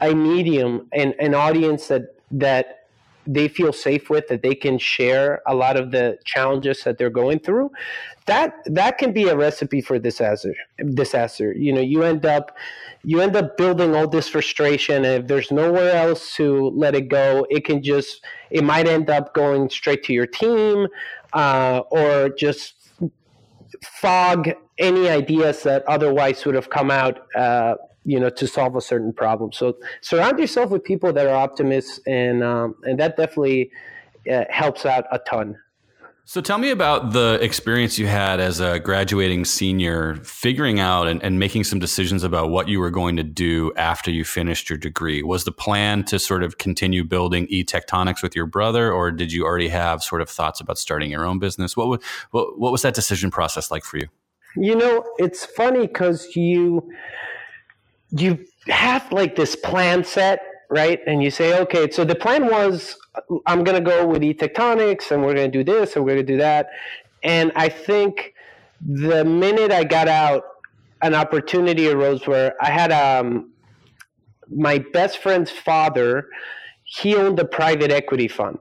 a 0.00 0.14
medium 0.14 0.88
and 0.92 1.14
an 1.18 1.34
audience 1.34 1.88
that 1.88 2.14
that 2.30 2.87
they 3.28 3.46
feel 3.46 3.72
safe 3.72 4.08
with 4.08 4.26
that 4.28 4.42
they 4.42 4.54
can 4.54 4.78
share 4.78 5.42
a 5.46 5.54
lot 5.54 5.76
of 5.76 5.90
the 5.90 6.16
challenges 6.24 6.82
that 6.84 6.96
they're 6.96 7.10
going 7.10 7.38
through 7.38 7.70
that 8.24 8.54
that 8.64 8.96
can 8.98 9.12
be 9.12 9.28
a 9.28 9.36
recipe 9.36 9.80
for 9.80 9.98
disaster 9.98 10.54
disaster. 10.94 11.52
You 11.52 11.72
know 11.72 11.80
you 11.80 12.02
end 12.02 12.24
up 12.24 12.56
you 13.04 13.20
end 13.20 13.36
up 13.36 13.56
building 13.56 13.94
all 13.94 14.08
this 14.08 14.28
frustration 14.28 15.04
and 15.04 15.22
if 15.22 15.28
there's 15.28 15.50
nowhere 15.50 15.94
else 15.94 16.34
to 16.36 16.70
let 16.70 16.94
it 16.94 17.08
go 17.08 17.46
it 17.50 17.64
can 17.64 17.82
just 17.82 18.24
it 18.50 18.64
might 18.64 18.88
end 18.88 19.10
up 19.10 19.34
going 19.34 19.68
straight 19.68 20.02
to 20.04 20.12
your 20.12 20.26
team 20.26 20.88
uh, 21.34 21.82
or 21.90 22.30
just 22.30 22.74
fog 23.82 24.50
any 24.78 25.08
ideas 25.08 25.62
that 25.62 25.84
otherwise 25.86 26.44
would 26.44 26.54
have 26.54 26.70
come 26.70 26.90
out 26.90 27.26
uh, 27.36 27.74
you 28.04 28.18
know 28.18 28.30
to 28.30 28.46
solve 28.46 28.76
a 28.76 28.80
certain 28.80 29.12
problem. 29.12 29.52
So 29.52 29.76
surround 30.00 30.38
yourself 30.38 30.70
with 30.70 30.84
people 30.84 31.12
that 31.12 31.26
are 31.26 31.34
optimists 31.34 32.00
and 32.06 32.42
um, 32.42 32.76
and 32.84 32.98
that 32.98 33.16
definitely 33.16 33.70
uh, 34.30 34.44
helps 34.50 34.86
out 34.86 35.04
a 35.12 35.18
ton. 35.18 35.56
So 36.28 36.42
tell 36.42 36.58
me 36.58 36.68
about 36.68 37.12
the 37.12 37.38
experience 37.40 37.98
you 37.98 38.06
had 38.06 38.38
as 38.38 38.60
a 38.60 38.78
graduating 38.78 39.46
senior 39.46 40.16
figuring 40.16 40.78
out 40.78 41.08
and, 41.08 41.22
and, 41.22 41.38
making 41.38 41.64
some 41.64 41.78
decisions 41.78 42.22
about 42.22 42.50
what 42.50 42.68
you 42.68 42.80
were 42.80 42.90
going 42.90 43.16
to 43.16 43.22
do 43.22 43.72
after 43.76 44.10
you 44.10 44.26
finished 44.26 44.68
your 44.68 44.76
degree. 44.76 45.22
Was 45.22 45.44
the 45.44 45.52
plan 45.52 46.04
to 46.04 46.18
sort 46.18 46.42
of 46.42 46.58
continue 46.58 47.02
building 47.02 47.46
e-tectonics 47.48 48.22
with 48.22 48.36
your 48.36 48.44
brother 48.44 48.92
or 48.92 49.10
did 49.10 49.32
you 49.32 49.46
already 49.46 49.68
have 49.68 50.02
sort 50.02 50.20
of 50.20 50.28
thoughts 50.28 50.60
about 50.60 50.76
starting 50.76 51.10
your 51.10 51.24
own 51.24 51.38
business? 51.38 51.78
What, 51.78 51.88
would, 51.88 52.02
what, 52.30 52.58
what 52.58 52.72
was 52.72 52.82
that 52.82 52.92
decision 52.92 53.30
process 53.30 53.70
like 53.70 53.84
for 53.84 53.96
you? 53.96 54.08
You 54.54 54.76
know, 54.76 55.04
it's 55.16 55.46
funny 55.46 55.86
because 55.86 56.36
you 56.36 56.90
you 58.10 58.44
have 58.68 59.10
like 59.12 59.36
this 59.36 59.56
plan 59.56 60.04
set, 60.04 60.40
right? 60.70 61.00
And 61.06 61.22
you 61.22 61.30
say, 61.30 61.58
okay, 61.60 61.90
so 61.90 62.04
the 62.04 62.14
plan 62.14 62.46
was 62.46 62.96
I'm 63.46 63.64
going 63.64 63.82
to 63.82 63.90
go 63.90 64.06
with 64.06 64.22
e 64.22 64.34
tectonics 64.34 65.10
and 65.10 65.22
we're 65.22 65.34
going 65.34 65.50
to 65.50 65.64
do 65.64 65.64
this 65.64 65.96
and 65.96 66.04
we're 66.04 66.14
going 66.14 66.26
to 66.26 66.32
do 66.32 66.38
that. 66.38 66.70
And 67.22 67.52
I 67.56 67.68
think 67.68 68.34
the 68.80 69.24
minute 69.24 69.72
I 69.72 69.84
got 69.84 70.08
out, 70.08 70.44
an 71.00 71.14
opportunity 71.14 71.88
arose 71.88 72.26
where 72.26 72.54
I 72.60 72.70
had 72.70 72.90
um, 72.90 73.52
my 74.54 74.78
best 74.78 75.18
friend's 75.18 75.50
father, 75.50 76.28
he 76.84 77.14
owned 77.14 77.38
a 77.38 77.44
private 77.44 77.92
equity 77.92 78.26
fund 78.26 78.58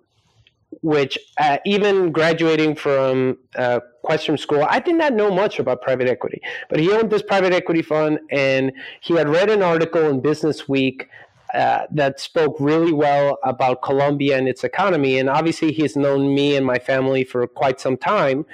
which 0.82 1.18
uh, 1.40 1.58
even 1.66 2.12
graduating 2.12 2.76
from 2.76 3.38
uh, 3.56 3.80
Questrom 4.06 4.38
School, 4.40 4.66
I 4.70 4.80
did 4.80 4.96
not 4.96 5.14
know 5.14 5.34
much 5.34 5.60
about 5.60 5.82
private 5.82 6.08
equity. 6.08 6.42
But 6.70 6.80
he 6.80 6.92
owned 6.92 7.10
this 7.10 7.22
private 7.22 7.54
equity 7.54 7.82
fund, 7.82 8.20
and 8.32 8.72
he 9.02 9.14
had 9.16 9.30
read 9.30 9.50
an 9.50 9.64
article 9.64 10.10
in 10.10 10.22
Business 10.22 10.68
Week 10.68 11.10
uh, 11.54 11.84
that 11.92 12.20
spoke 12.20 12.58
really 12.60 12.92
well 12.92 13.38
about 13.44 13.82
Colombia 13.82 14.38
and 14.38 14.48
its 14.48 14.64
economy. 14.64 15.18
And 15.18 15.30
obviously, 15.30 15.72
he's 15.72 15.96
known 15.96 16.34
me 16.36 16.56
and 16.56 16.66
my 16.66 16.78
family 16.78 17.24
for 17.24 17.48
quite 17.48 17.80
some 17.80 17.98
time. 17.98 18.46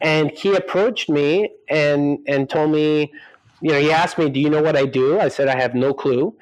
And 0.00 0.30
he 0.30 0.54
approached 0.54 1.08
me 1.08 1.50
and 1.68 2.18
and 2.26 2.48
told 2.50 2.72
me, 2.72 3.12
you 3.60 3.70
know, 3.70 3.78
he 3.78 3.92
asked 3.92 4.18
me, 4.18 4.28
"Do 4.30 4.40
you 4.40 4.50
know 4.50 4.62
what 4.62 4.76
I 4.76 4.86
do?" 4.86 5.20
I 5.20 5.28
said, 5.28 5.48
"I 5.48 5.60
have 5.60 5.74
no 5.74 5.94
clue." 5.94 6.34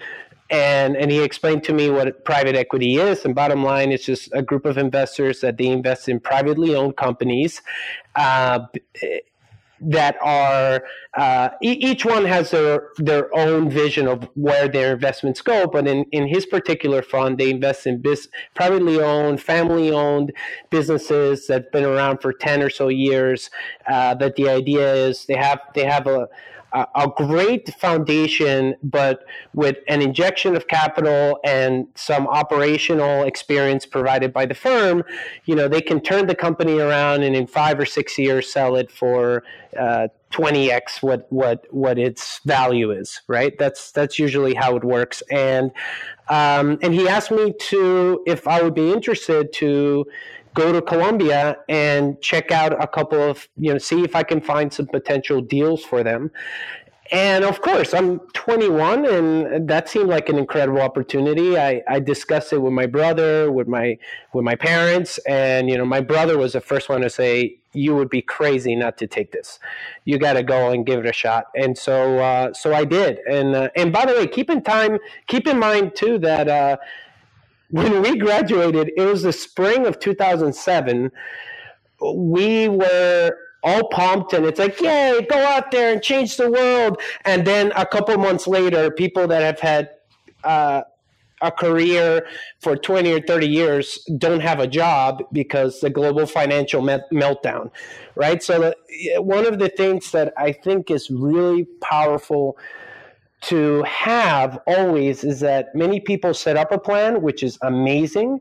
And 0.51 0.97
and 0.97 1.11
he 1.11 1.23
explained 1.23 1.65
to 1.65 1.73
me 1.73 1.91
what 1.91 2.25
private 2.25 2.57
equity 2.57 2.97
is. 2.97 3.25
And 3.25 3.35
bottom 3.35 3.63
line 3.63 3.93
it's 3.93 4.05
just 4.05 4.29
a 4.33 4.43
group 4.43 4.65
of 4.65 4.77
investors 4.77 5.41
that 5.41 5.57
they 5.57 5.67
invest 5.67 6.09
in 6.09 6.21
privately 6.21 6.75
owned 6.75 6.97
companies 6.97 7.63
uh, 8.17 8.61
that 9.81 10.17
are 10.21 10.85
uh, 11.17 11.49
each 11.63 12.05
one 12.05 12.25
has 12.25 12.51
their 12.51 12.89
their 12.99 13.35
own 13.37 13.71
vision 13.71 14.07
of 14.07 14.29
where 14.35 14.69
their 14.69 14.93
investments 14.93 15.41
go. 15.41 15.67
But 15.67 15.87
in, 15.87 16.05
in 16.13 16.29
his 16.29 16.47
particular 16.47 17.03
fund 17.03 17.39
they 17.39 17.51
invest 17.51 17.87
in 17.87 18.03
bis- 18.03 18.29
privately 18.55 19.01
owned 19.01 19.41
family 19.41 19.91
owned 19.91 20.33
businesses 20.71 21.47
that've 21.47 21.71
been 21.73 21.85
around 21.85 22.19
for 22.19 22.33
10 22.33 22.63
or 22.63 22.71
so 22.71 22.89
years. 22.89 23.51
Uh, 23.89 24.15
that 24.15 24.37
the 24.37 24.49
idea 24.49 24.95
is 24.95 25.27
they 25.27 25.37
have 25.37 25.61
they 25.75 25.85
have 25.85 26.07
a 26.07 26.29
a, 26.73 27.11
great 27.17 27.75
foundation, 27.75 28.75
but 28.83 29.25
with 29.55 29.79
an 29.89 30.03
injection 30.03 30.57
of 30.57 30.69
capital 30.69 31.39
and 31.45 31.89
some 31.95 32.27
operational 32.29 33.25
experience 33.25 33.87
provided 33.87 34.33
by 34.33 34.47
the 34.47 34.55
firm, 34.55 35.03
you 35.45 35.55
know, 35.55 35.69
they 35.69 35.81
can 35.81 36.01
turn 36.01 36.27
the 36.27 36.35
company 36.35 36.79
around 36.79 37.23
and 37.23 37.35
in 37.35 37.47
five 37.47 37.79
or 37.79 37.87
six 37.87 38.19
years 38.19 38.53
sell 38.53 38.77
it 38.77 38.91
for 38.91 39.43
uh, 39.79 40.09
20x 40.33 41.03
what 41.03 41.27
what 41.31 41.67
what 41.71 41.99
its 41.99 42.41
value 42.45 42.93
is. 42.93 43.21
Right. 43.27 43.59
That's 43.59 43.91
that's 43.91 44.19
usually 44.19 44.55
how 44.55 44.77
it 44.77 44.85
works. 44.85 45.23
And 45.31 45.73
um, 46.29 46.79
and 46.83 46.95
he 46.95 47.09
asked 47.09 47.33
me 47.33 47.53
to 47.69 48.23
if 48.27 48.47
I 48.47 48.63
would 48.63 48.75
be 48.75 48.93
interested 48.93 49.53
to 49.55 50.07
go 50.55 50.73
to 50.73 50.83
Colombia 50.83 51.57
and 51.69 52.21
check 52.21 52.51
out 52.51 52.73
a 52.83 52.87
couple 52.87 53.21
of, 53.21 53.49
you 53.57 53.73
know, 53.73 53.79
see 53.79 54.03
if 54.03 54.17
I 54.17 54.23
can 54.23 54.41
find 54.41 54.73
some 54.73 54.87
potential 54.87 55.41
deals 55.41 55.85
for 55.85 56.03
them. 56.03 56.31
And 57.13 57.45
of 57.45 57.61
course, 57.61 57.93
I'm 57.93 58.21
21, 58.35 59.05
and 59.05 59.69
that 59.69 59.89
seemed 59.89 60.09
like 60.09 60.29
an 60.29 60.39
incredible 60.39 60.81
opportunity. 60.81 61.59
I, 61.59 61.83
I 61.89 61.99
discussed 61.99 62.53
it 62.53 62.59
with 62.59 62.73
my 62.73 62.87
brother, 62.87 63.51
with 63.51 63.67
my 63.67 63.99
with 64.33 64.45
my 64.45 64.55
parents, 64.55 65.19
and 65.27 65.69
you 65.69 65.77
know, 65.77 65.85
my 65.85 66.01
brother 66.01 66.39
was 66.39 66.53
the 66.53 66.61
first 66.61 66.89
one 66.89 67.01
to 67.01 67.11
say, 67.11 67.57
"You 67.73 67.97
would 67.97 68.11
be 68.11 68.23
crazy 68.23 68.77
not 68.77 68.97
to 68.99 69.09
take 69.09 69.33
this. 69.33 69.59
You 70.05 70.19
got 70.19 70.35
to 70.35 70.45
go 70.45 70.71
and 70.71 70.87
give 70.87 71.01
it 71.01 71.07
a 71.07 71.13
shot." 71.13 71.47
And 71.57 71.77
so, 71.77 72.21
uh, 72.21 72.53
so 72.53 72.73
I 72.73 72.85
did. 72.85 73.19
And 73.29 73.57
uh, 73.57 73.71
and 73.75 73.93
by 73.93 74.07
the 74.07 74.13
way, 74.13 74.29
keep 74.29 74.49
in 74.49 74.63
time, 74.63 74.99
keep 75.27 75.49
in 75.49 75.59
mind 75.59 75.97
too 75.97 76.17
that 76.21 76.47
uh, 76.47 76.77
when 77.71 78.03
we 78.03 78.17
graduated, 78.17 78.93
it 78.97 79.03
was 79.03 79.23
the 79.23 79.33
spring 79.33 79.87
of 79.87 79.99
2007. 79.99 81.11
We 82.01 82.69
were 82.69 83.37
all 83.63 83.89
pumped 83.89 84.33
and 84.33 84.47
it's 84.47 84.59
like, 84.59 84.81
yay, 84.81 85.27
go 85.29 85.37
out 85.37 85.71
there 85.71 85.93
and 85.93 86.03
change 86.03 86.37
the 86.37 86.51
world. 86.51 87.01
And 87.25 87.47
then 87.47 87.73
a 87.77 87.87
couple 87.87 88.17
months 88.17 88.47
later, 88.47 88.91
people 88.91 89.27
that 89.29 89.43
have 89.43 89.61
had 89.61 89.91
uh, 90.45 90.83
a 91.43 91.51
career 91.51 92.27
for 92.61 92.77
20 92.77 93.13
or 93.13 93.21
30 93.21 93.47
years 93.47 93.99
don't 94.19 94.41
have 94.41 94.61
a 94.61 94.67
job 94.67 95.23
because 95.33 95.81
the 95.81 95.91
global 95.91 96.27
financial 96.27 96.83
meltdown, 96.83 97.71
right? 98.15 98.43
So, 98.43 98.61
the, 98.61 99.23
one 99.23 99.47
of 99.47 99.59
the 99.59 99.69
things 99.69 100.11
that 100.13 100.33
I 100.37 100.53
think 100.53 100.91
is 100.91 101.11
really 101.11 101.65
powerful 101.81 102.59
to 103.43 103.83
have 103.85 104.59
always 104.67 105.25
is 105.25 105.41
that 105.41 105.75
many 105.75 106.01
people 106.01 106.35
set 106.35 106.57
up 106.57 106.73
a 106.73 106.79
plan, 106.79 107.23
which 107.23 107.43
is 107.43 107.59
amazing. 107.63 108.41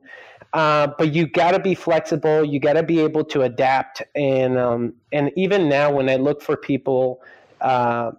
Uh, 0.54 0.88
but 0.98 1.14
you 1.14 1.28
got 1.28 1.52
to 1.52 1.60
be 1.60 1.76
flexible. 1.76 2.44
You 2.44 2.60
got 2.60 2.74
to 2.74 2.84
be 2.84 3.00
able 3.00 3.24
to 3.26 3.44
adapt. 3.44 4.02
And 4.16 4.58
um, 4.58 4.94
and 5.12 5.32
even 5.36 5.70
now, 5.70 5.92
when 5.92 6.10
I 6.10 6.16
look 6.16 6.42
for 6.42 6.58
people, 6.58 7.22
uh, 7.62 8.12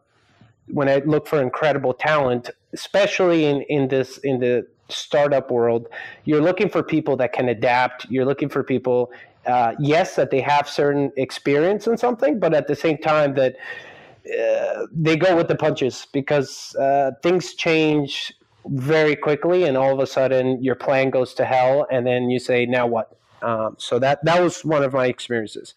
when 0.69 0.89
I 0.89 0.99
look 1.05 1.27
for 1.27 1.43
incredible 1.43 1.93
talent, 1.93 2.51
especially 2.73 3.47
in 3.47 3.63
in 3.63 3.89
this 3.89 4.19
in 4.19 4.39
the 4.39 4.67
startup 4.89 5.51
world, 5.51 5.89
you're 6.25 6.41
looking 6.41 6.69
for 6.69 6.83
people 6.83 7.17
that 7.17 7.33
can 7.33 7.49
adapt. 7.49 8.07
You're 8.11 8.25
looking 8.25 8.49
for 8.49 8.63
people, 8.63 9.11
uh, 9.47 9.75
yes, 9.79 10.17
that 10.17 10.31
they 10.31 10.41
have 10.41 10.69
certain 10.69 11.13
experience 11.17 11.87
in 11.87 11.97
something, 11.97 12.39
but 12.39 12.55
at 12.55 12.69
the 12.69 12.77
same 12.77 12.99
time 12.99 13.35
that 13.35 13.57
uh, 14.39 14.87
they 14.93 15.17
go 15.17 15.37
with 15.37 15.49
the 15.49 15.57
punches 15.57 16.07
because 16.13 16.75
uh, 16.77 17.13
things 17.23 17.55
change 17.55 18.33
very 18.67 19.17
quickly, 19.17 19.65
and 19.65 19.77
all 19.77 19.93
of 19.93 20.01
a 20.01 20.07
sudden 20.07 20.63
your 20.63 20.75
plan 20.75 21.11
goes 21.11 21.35
to 21.35 21.45
hell, 21.45 21.87
and 21.91 22.07
then 22.07 22.31
you 22.31 22.39
say, 22.39 22.67
"Now 22.67 22.87
what?" 22.87 23.17
Um, 23.43 23.77
so 23.79 23.99
that 23.99 24.25
that 24.25 24.43
was 24.43 24.65
one 24.65 24.83
of 24.83 24.93
my 24.93 25.07
experiences. 25.07 25.75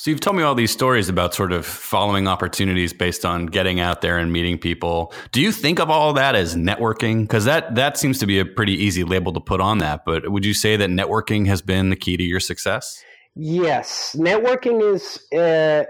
So 0.00 0.10
you've 0.10 0.20
told 0.20 0.34
me 0.34 0.42
all 0.42 0.54
these 0.54 0.70
stories 0.70 1.10
about 1.10 1.34
sort 1.34 1.52
of 1.52 1.66
following 1.66 2.26
opportunities 2.26 2.94
based 2.94 3.26
on 3.26 3.44
getting 3.44 3.80
out 3.80 4.00
there 4.00 4.16
and 4.16 4.32
meeting 4.32 4.56
people. 4.56 5.12
Do 5.30 5.42
you 5.42 5.52
think 5.52 5.78
of 5.78 5.90
all 5.90 6.14
that 6.14 6.34
as 6.34 6.56
networking? 6.56 7.22
Because 7.24 7.44
that 7.44 7.74
that 7.74 7.98
seems 7.98 8.18
to 8.20 8.26
be 8.26 8.38
a 8.38 8.46
pretty 8.46 8.72
easy 8.72 9.04
label 9.04 9.30
to 9.34 9.40
put 9.40 9.60
on 9.60 9.76
that. 9.78 10.06
But 10.06 10.30
would 10.30 10.46
you 10.46 10.54
say 10.54 10.76
that 10.76 10.88
networking 10.88 11.46
has 11.48 11.60
been 11.60 11.90
the 11.90 11.96
key 11.96 12.16
to 12.16 12.22
your 12.22 12.40
success? 12.40 13.04
Yes, 13.34 14.16
networking 14.18 14.94
is 14.94 15.30
uh, 15.32 15.84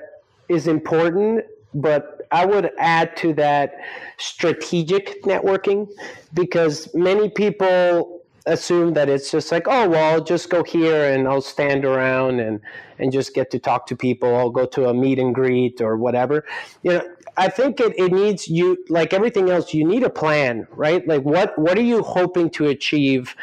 is 0.48 0.66
important, 0.66 1.44
but 1.74 2.26
I 2.30 2.44
would 2.46 2.70
add 2.78 3.16
to 3.18 3.32
that 3.34 3.74
strategic 4.18 5.22
networking 5.24 5.88
because 6.34 6.92
many 6.94 7.28
people 7.28 8.22
assume 8.46 8.94
that 8.94 9.08
it's 9.08 9.30
just 9.30 9.52
like, 9.52 9.66
oh, 9.66 9.88
well, 9.88 10.14
I'll 10.14 10.24
just 10.24 10.48
go 10.50 10.62
here 10.62 11.12
and 11.12 11.28
I'll 11.28 11.40
stand 11.40 11.84
around 11.84 12.40
and, 12.40 12.60
and 12.98 13.12
just 13.12 13.34
get 13.34 13.50
to 13.52 13.58
talk 13.58 13.86
to 13.88 13.96
people. 13.96 14.34
I'll 14.34 14.50
go 14.50 14.66
to 14.66 14.88
a 14.88 14.94
meet 14.94 15.18
and 15.18 15.34
greet 15.34 15.80
or 15.80 15.96
whatever. 15.96 16.44
You 16.82 16.92
know, 16.92 17.08
I 17.36 17.48
think 17.48 17.80
it, 17.80 17.98
it 17.98 18.12
needs 18.12 18.48
you, 18.48 18.84
like 18.88 19.12
everything 19.12 19.50
else, 19.50 19.72
you 19.74 19.86
need 19.86 20.02
a 20.02 20.10
plan, 20.10 20.66
right? 20.72 21.06
Like, 21.06 21.22
what, 21.22 21.58
what 21.58 21.78
are 21.78 21.82
you 21.82 22.02
hoping 22.02 22.50
to 22.50 22.66
achieve 22.68 23.36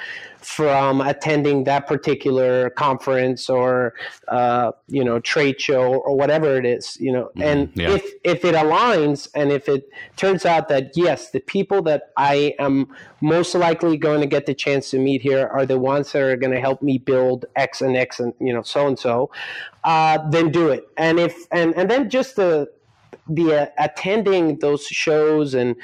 from 0.47 1.01
attending 1.01 1.65
that 1.65 1.87
particular 1.87 2.69
conference 2.69 3.49
or 3.49 3.93
uh, 4.29 4.71
you 4.87 5.03
know 5.03 5.19
trade 5.19 5.59
show 5.59 5.95
or 5.95 6.15
whatever 6.15 6.55
it 6.55 6.65
is 6.65 6.95
you 7.01 7.11
know 7.11 7.25
mm-hmm. 7.25 7.41
and 7.41 7.71
yeah. 7.75 7.89
if 7.89 8.13
if 8.23 8.45
it 8.45 8.55
aligns 8.55 9.27
and 9.35 9.51
if 9.51 9.67
it 9.67 9.89
turns 10.15 10.45
out 10.45 10.69
that 10.69 10.91
yes 10.95 11.31
the 11.31 11.41
people 11.41 11.81
that 11.81 12.13
i 12.15 12.55
am 12.59 12.87
most 13.19 13.55
likely 13.55 13.97
going 13.97 14.21
to 14.21 14.25
get 14.25 14.45
the 14.45 14.53
chance 14.53 14.89
to 14.89 14.97
meet 14.97 15.21
here 15.21 15.47
are 15.47 15.65
the 15.65 15.77
ones 15.77 16.13
that 16.13 16.21
are 16.21 16.37
going 16.37 16.53
to 16.53 16.61
help 16.61 16.81
me 16.81 16.97
build 16.97 17.45
x 17.57 17.81
and 17.81 17.97
x 17.97 18.21
and 18.21 18.33
you 18.39 18.53
know 18.53 18.61
so 18.61 18.87
and 18.87 18.97
so 18.97 19.29
uh, 19.83 20.17
then 20.29 20.49
do 20.49 20.69
it 20.69 20.87
and 20.95 21.19
if 21.19 21.45
and 21.51 21.75
and 21.75 21.91
then 21.91 22.09
just 22.09 22.37
the 22.37 22.65
the 23.29 23.63
uh, 23.63 23.65
attending 23.79 24.57
those 24.59 24.85
shows 24.85 25.53
and 25.53 25.75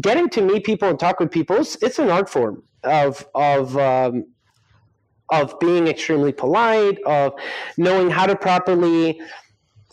getting 0.00 0.30
to 0.30 0.40
meet 0.40 0.64
people 0.64 0.88
and 0.88 0.98
talk 0.98 1.20
with 1.20 1.30
people 1.30 1.56
it's, 1.56 1.76
it's 1.82 1.98
an 1.98 2.08
art 2.08 2.30
form 2.30 2.62
of 2.84 3.26
of 3.34 3.76
um, 3.76 4.26
of 5.30 5.58
being 5.60 5.86
extremely 5.86 6.32
polite, 6.32 6.98
of 7.06 7.34
knowing 7.76 8.10
how 8.10 8.26
to 8.26 8.36
properly 8.36 9.20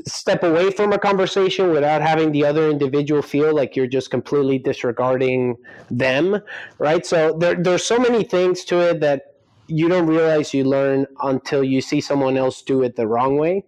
step 0.05 0.43
away 0.43 0.71
from 0.71 0.93
a 0.93 0.99
conversation 0.99 1.71
without 1.71 2.01
having 2.01 2.31
the 2.31 2.45
other 2.45 2.69
individual 2.69 3.21
feel 3.21 3.55
like 3.55 3.75
you're 3.75 3.87
just 3.87 4.11
completely 4.11 4.59
disregarding 4.59 5.55
them, 5.89 6.39
right? 6.77 7.05
So 7.05 7.35
there, 7.37 7.55
there's 7.55 7.83
so 7.83 7.97
many 7.97 8.23
things 8.23 8.63
to 8.65 8.79
it 8.79 8.99
that 9.01 9.21
you 9.67 9.89
don't 9.89 10.07
realize 10.07 10.53
you 10.53 10.63
learn 10.63 11.07
until 11.21 11.63
you 11.63 11.81
see 11.81 11.99
someone 11.99 12.37
else 12.37 12.61
do 12.61 12.83
it 12.83 12.95
the 12.95 13.07
wrong 13.07 13.37
way 13.37 13.65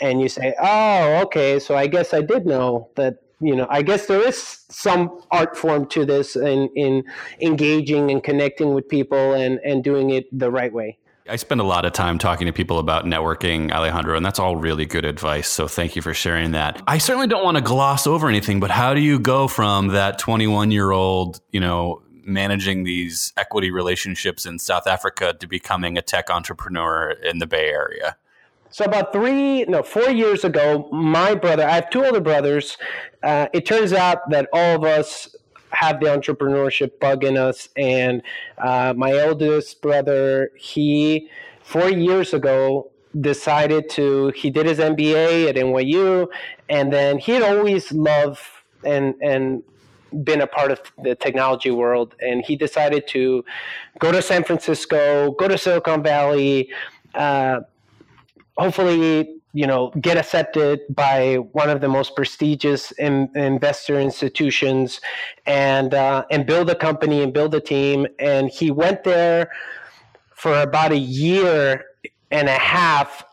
and 0.00 0.20
you 0.20 0.28
say, 0.28 0.54
"Oh, 0.60 1.20
okay, 1.24 1.58
so 1.58 1.76
I 1.76 1.86
guess 1.86 2.12
I 2.12 2.20
did 2.22 2.46
know 2.46 2.90
that 2.96 3.16
you 3.42 3.56
know, 3.56 3.66
I 3.68 3.82
guess 3.82 4.06
there 4.06 4.26
is 4.26 4.64
some 4.70 5.20
art 5.30 5.56
form 5.56 5.86
to 5.88 6.04
this 6.06 6.36
in, 6.36 6.68
in 6.76 7.04
engaging 7.40 8.10
and 8.10 8.22
connecting 8.22 8.72
with 8.72 8.88
people 8.88 9.34
and, 9.34 9.58
and 9.64 9.82
doing 9.82 10.10
it 10.10 10.26
the 10.36 10.50
right 10.50 10.72
way. 10.72 10.98
I 11.28 11.36
spend 11.36 11.60
a 11.60 11.64
lot 11.64 11.84
of 11.84 11.92
time 11.92 12.18
talking 12.18 12.46
to 12.46 12.52
people 12.52 12.78
about 12.78 13.04
networking, 13.04 13.70
Alejandro, 13.70 14.16
and 14.16 14.26
that's 14.26 14.38
all 14.38 14.56
really 14.56 14.86
good 14.86 15.04
advice. 15.04 15.48
So 15.48 15.68
thank 15.68 15.94
you 15.94 16.02
for 16.02 16.14
sharing 16.14 16.52
that. 16.52 16.82
I 16.86 16.98
certainly 16.98 17.28
don't 17.28 17.44
want 17.44 17.56
to 17.56 17.62
gloss 17.62 18.06
over 18.06 18.28
anything, 18.28 18.58
but 18.58 18.70
how 18.70 18.92
do 18.92 19.00
you 19.00 19.18
go 19.18 19.46
from 19.46 19.88
that 19.88 20.18
21 20.18 20.70
year 20.72 20.90
old, 20.90 21.40
you 21.52 21.60
know, 21.60 22.02
managing 22.24 22.84
these 22.84 23.32
equity 23.36 23.70
relationships 23.70 24.46
in 24.46 24.58
South 24.58 24.86
Africa 24.86 25.34
to 25.38 25.46
becoming 25.46 25.96
a 25.96 26.02
tech 26.02 26.28
entrepreneur 26.28 27.10
in 27.10 27.38
the 27.38 27.46
Bay 27.46 27.68
Area? 27.68 28.16
So 28.72 28.86
about 28.86 29.12
three, 29.12 29.64
no, 29.64 29.82
four 29.82 30.08
years 30.08 30.44
ago, 30.44 30.88
my 30.90 31.34
brother, 31.34 31.64
I 31.64 31.72
have 31.72 31.90
two 31.90 32.04
older 32.04 32.20
brothers. 32.20 32.78
Uh, 33.22 33.46
it 33.52 33.66
turns 33.66 33.92
out 33.92 34.30
that 34.30 34.48
all 34.50 34.76
of 34.76 34.84
us 34.84 35.36
have 35.72 36.00
the 36.00 36.06
entrepreneurship 36.06 36.98
bug 36.98 37.22
in 37.22 37.36
us. 37.36 37.68
And 37.76 38.22
uh, 38.56 38.94
my 38.96 39.12
eldest 39.12 39.82
brother, 39.82 40.52
he 40.56 41.28
four 41.62 41.90
years 41.90 42.32
ago 42.32 42.90
decided 43.20 43.90
to 43.90 44.28
he 44.34 44.48
did 44.48 44.64
his 44.64 44.78
MBA 44.78 45.50
at 45.50 45.56
NYU, 45.56 46.28
and 46.70 46.90
then 46.90 47.18
he 47.18 47.32
had 47.32 47.42
always 47.42 47.92
loved 47.92 48.40
and 48.84 49.14
and 49.20 49.62
been 50.24 50.40
a 50.40 50.46
part 50.46 50.70
of 50.70 50.80
the 51.02 51.14
technology 51.14 51.70
world, 51.70 52.14
and 52.20 52.42
he 52.44 52.56
decided 52.56 53.06
to 53.08 53.44
go 53.98 54.12
to 54.12 54.22
San 54.22 54.44
Francisco, 54.44 55.32
go 55.32 55.46
to 55.46 55.58
Silicon 55.58 56.02
Valley. 56.02 56.70
Uh, 57.14 57.60
hopefully 58.56 59.36
you 59.52 59.66
know 59.66 59.90
get 60.00 60.16
accepted 60.16 60.80
by 60.90 61.36
one 61.52 61.68
of 61.70 61.80
the 61.80 61.88
most 61.88 62.16
prestigious 62.16 62.90
in, 62.92 63.30
investor 63.34 64.00
institutions 64.00 65.00
and 65.46 65.94
uh, 65.94 66.24
and 66.30 66.46
build 66.46 66.70
a 66.70 66.74
company 66.74 67.22
and 67.22 67.32
build 67.32 67.54
a 67.54 67.60
team. 67.60 68.06
And 68.18 68.50
he 68.50 68.70
went 68.70 69.04
there 69.04 69.50
for 70.34 70.60
about 70.60 70.92
a 70.92 70.98
year 70.98 71.84
and 72.30 72.48
a 72.48 72.58
half 72.58 73.24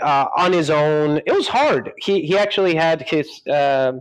uh, 0.00 0.26
on 0.36 0.52
his 0.52 0.70
own. 0.70 1.18
It 1.26 1.32
was 1.32 1.48
hard. 1.48 1.92
He 1.98 2.22
he 2.22 2.36
actually 2.38 2.74
had 2.74 3.02
his 3.02 3.46
uh, 3.46 3.92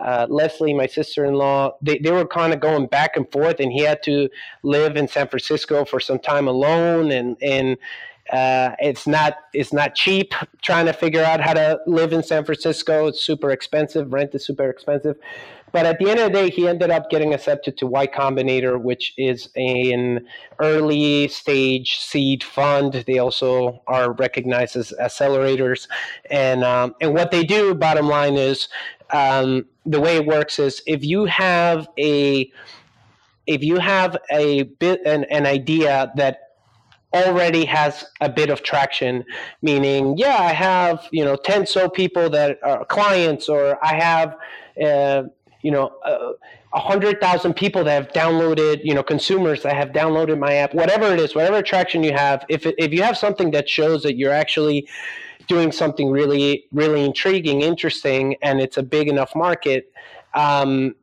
uh, 0.00 0.26
Leslie, 0.30 0.72
my 0.72 0.86
sister-in-law, 0.86 1.72
they, 1.82 1.98
they 1.98 2.10
were 2.10 2.26
kind 2.26 2.54
of 2.54 2.60
going 2.60 2.86
back 2.86 3.16
and 3.16 3.30
forth, 3.30 3.60
and 3.60 3.70
he 3.70 3.80
had 3.80 4.02
to 4.02 4.30
live 4.62 4.96
in 4.96 5.06
San 5.06 5.28
Francisco 5.28 5.84
for 5.84 6.00
some 6.00 6.18
time 6.18 6.48
alone, 6.48 7.12
and 7.12 7.36
and 7.42 7.76
uh, 8.32 8.76
it's 8.78 9.06
not 9.06 9.34
it's 9.52 9.72
not 9.72 9.94
cheap 9.94 10.34
trying 10.62 10.86
to 10.86 10.92
figure 10.92 11.22
out 11.22 11.40
how 11.40 11.54
to 11.54 11.78
live 11.86 12.12
in 12.12 12.22
San 12.22 12.44
Francisco. 12.44 13.06
It's 13.06 13.22
super 13.22 13.50
expensive. 13.50 14.12
Rent 14.12 14.34
is 14.34 14.44
super 14.44 14.68
expensive. 14.68 15.16
But 15.72 15.86
at 15.86 15.98
the 15.98 16.10
end 16.10 16.18
of 16.18 16.32
the 16.32 16.38
day, 16.38 16.50
he 16.50 16.66
ended 16.66 16.90
up 16.90 17.10
getting 17.10 17.32
accepted 17.32 17.76
to 17.78 17.86
Y 17.86 18.06
Combinator, 18.06 18.80
which 18.80 19.14
is 19.16 19.48
an 19.54 20.26
early 20.58 21.28
stage 21.28 21.98
seed 21.98 22.42
fund. 22.42 23.04
They 23.06 23.18
also 23.18 23.80
are 23.86 24.12
recognized 24.12 24.76
as 24.76 24.92
accelerators, 25.00 25.86
and 26.28 26.64
um, 26.64 26.94
and 27.00 27.14
what 27.14 27.30
they 27.30 27.44
do, 27.44 27.74
bottom 27.74 28.08
line 28.08 28.34
is, 28.34 28.68
um, 29.12 29.66
the 29.86 30.00
way 30.00 30.16
it 30.16 30.26
works 30.26 30.58
is 30.58 30.82
if 30.86 31.04
you 31.04 31.26
have 31.26 31.88
a 31.98 32.50
if 33.46 33.62
you 33.62 33.78
have 33.78 34.16
a 34.30 34.64
bit 34.64 35.00
an, 35.06 35.24
an 35.24 35.46
idea 35.46 36.12
that 36.16 36.49
already 37.12 37.64
has 37.64 38.04
a 38.20 38.28
bit 38.28 38.50
of 38.50 38.62
traction 38.62 39.24
meaning 39.62 40.16
yeah 40.16 40.36
i 40.38 40.52
have 40.52 41.08
you 41.10 41.24
know 41.24 41.36
10 41.36 41.66
so 41.66 41.88
people 41.88 42.30
that 42.30 42.58
are 42.62 42.84
clients 42.84 43.48
or 43.48 43.84
i 43.84 43.94
have 43.94 44.36
uh, 44.84 45.22
you 45.62 45.70
know 45.70 45.92
uh, 46.04 46.32
a 46.72 46.76
uh, 46.76 46.80
hundred 46.80 47.20
thousand 47.20 47.54
people 47.54 47.84
that 47.84 47.94
have 48.02 48.12
downloaded 48.12 48.80
you 48.84 48.94
know 48.94 49.02
consumers 49.02 49.62
that 49.62 49.74
have 49.74 49.90
downloaded 49.90 50.38
my 50.38 50.54
app 50.54 50.74
whatever 50.74 51.12
it 51.12 51.20
is 51.20 51.34
whatever 51.34 51.62
traction 51.62 52.02
you 52.02 52.12
have. 52.12 52.44
If, 52.48 52.64
if 52.66 52.92
you 52.92 53.02
have 53.02 53.16
something 53.16 53.50
that 53.52 53.68
shows 53.68 54.02
that 54.04 54.16
you're 54.16 54.32
actually 54.32 54.88
doing 55.48 55.72
something 55.72 56.10
really 56.10 56.66
really 56.72 57.04
intriguing 57.04 57.62
interesting 57.62 58.36
and 58.42 58.60
it's 58.60 58.76
a 58.76 58.82
big 58.82 59.08
enough 59.08 59.34
market 59.34 59.92
um, 60.34 60.94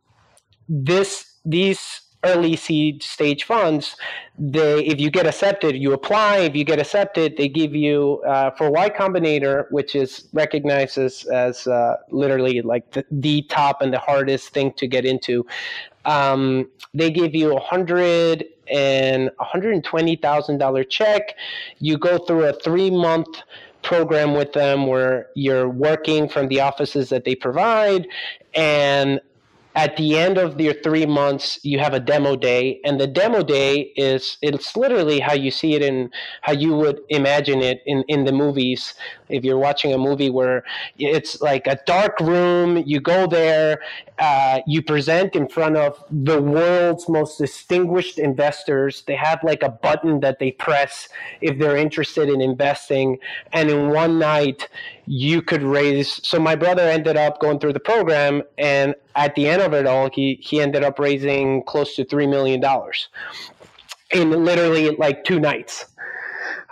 this 0.69 1.33
these 1.43 2.01
early 2.27 2.55
seed 2.55 3.01
stage 3.01 3.43
funds, 3.43 3.95
they 4.37 4.85
if 4.85 4.99
you 4.99 5.09
get 5.09 5.25
accepted, 5.25 5.75
you 5.75 5.93
apply. 5.93 6.37
If 6.37 6.55
you 6.55 6.63
get 6.63 6.79
accepted, 6.79 7.37
they 7.37 7.47
give 7.47 7.73
you 7.75 8.21
uh, 8.27 8.51
for 8.51 8.69
Y 8.69 8.89
Combinator, 8.89 9.65
which 9.71 9.95
is 9.95 10.27
recognized 10.33 10.97
as, 10.97 11.25
as 11.25 11.67
uh, 11.67 11.97
literally 12.11 12.61
like 12.61 12.91
the, 12.91 13.05
the, 13.11 13.41
top 13.49 13.81
and 13.81 13.93
the 13.93 13.99
hardest 13.99 14.49
thing 14.49 14.73
to 14.73 14.87
get 14.87 15.05
into. 15.05 15.45
Um, 16.05 16.69
they 16.93 17.11
give 17.11 17.33
you 17.35 17.55
a 17.55 17.59
hundred 17.59 18.45
and 18.71 19.29
$120,000 19.39 20.89
check. 20.89 21.35
You 21.79 21.97
go 21.97 22.17
through 22.17 22.45
a 22.45 22.53
three 22.53 22.89
month 22.89 23.27
program 23.83 24.33
with 24.33 24.51
them 24.53 24.87
where 24.87 25.27
you're 25.35 25.69
working 25.69 26.27
from 26.27 26.47
the 26.49 26.59
offices 26.59 27.09
that 27.09 27.23
they 27.23 27.35
provide 27.35 28.07
and 28.53 29.21
at 29.77 29.95
the 29.95 30.17
end 30.17 30.39
of 30.39 30.59
your 30.59 30.73
three 30.73 31.05
months 31.05 31.59
you 31.63 31.77
have 31.77 31.93
a 31.93 31.99
demo 31.99 32.35
day 32.35 32.81
and 32.83 32.99
the 32.99 33.05
demo 33.05 33.43
day 33.43 33.93
is 33.95 34.39
it's 34.41 34.75
literally 34.75 35.19
how 35.19 35.33
you 35.33 35.51
see 35.51 35.75
it 35.75 35.83
in 35.83 36.09
how 36.41 36.51
you 36.51 36.73
would 36.73 36.99
imagine 37.09 37.61
it 37.61 37.81
in, 37.85 38.03
in 38.07 38.25
the 38.25 38.31
movies. 38.31 38.95
If 39.29 39.43
you're 39.45 39.59
watching 39.59 39.93
a 39.93 39.97
movie 39.99 40.31
where 40.31 40.63
it's 40.97 41.41
like 41.41 41.67
a 41.67 41.79
dark 41.85 42.19
room 42.19 42.81
you 42.87 42.99
go 42.99 43.27
there 43.27 43.79
uh, 44.19 44.61
you 44.65 44.81
present 44.81 45.35
in 45.35 45.47
front 45.47 45.77
of 45.77 46.03
the 46.09 46.41
world's 46.41 47.07
most 47.07 47.37
distinguished 47.37 48.17
investors. 48.17 49.03
They 49.05 49.15
have 49.15 49.43
like 49.43 49.61
a 49.63 49.69
button 49.69 50.19
that 50.21 50.39
they 50.39 50.51
press 50.51 51.09
if 51.41 51.59
they're 51.59 51.77
interested 51.77 52.29
in 52.29 52.41
investing. 52.41 53.19
And 53.53 53.69
in 53.69 53.89
one 53.89 54.19
night 54.19 54.69
you 55.05 55.41
could 55.41 55.63
raise 55.63 56.19
so 56.27 56.37
my 56.37 56.53
brother 56.53 56.81
ended 56.81 57.15
up 57.15 57.39
going 57.39 57.59
through 57.59 57.71
the 57.71 57.79
program 57.79 58.43
and 58.57 58.93
at 59.15 59.33
the 59.35 59.47
end 59.47 59.61
of 59.61 59.73
it 59.73 59.87
all 59.87 60.09
he 60.13 60.37
he 60.41 60.59
ended 60.59 60.83
up 60.83 60.99
raising 60.99 61.63
close 61.63 61.95
to 61.95 62.03
three 62.03 62.27
million 62.27 62.59
dollars 62.59 63.07
in 64.11 64.31
literally 64.43 64.89
like 64.97 65.23
two 65.23 65.39
nights 65.39 65.85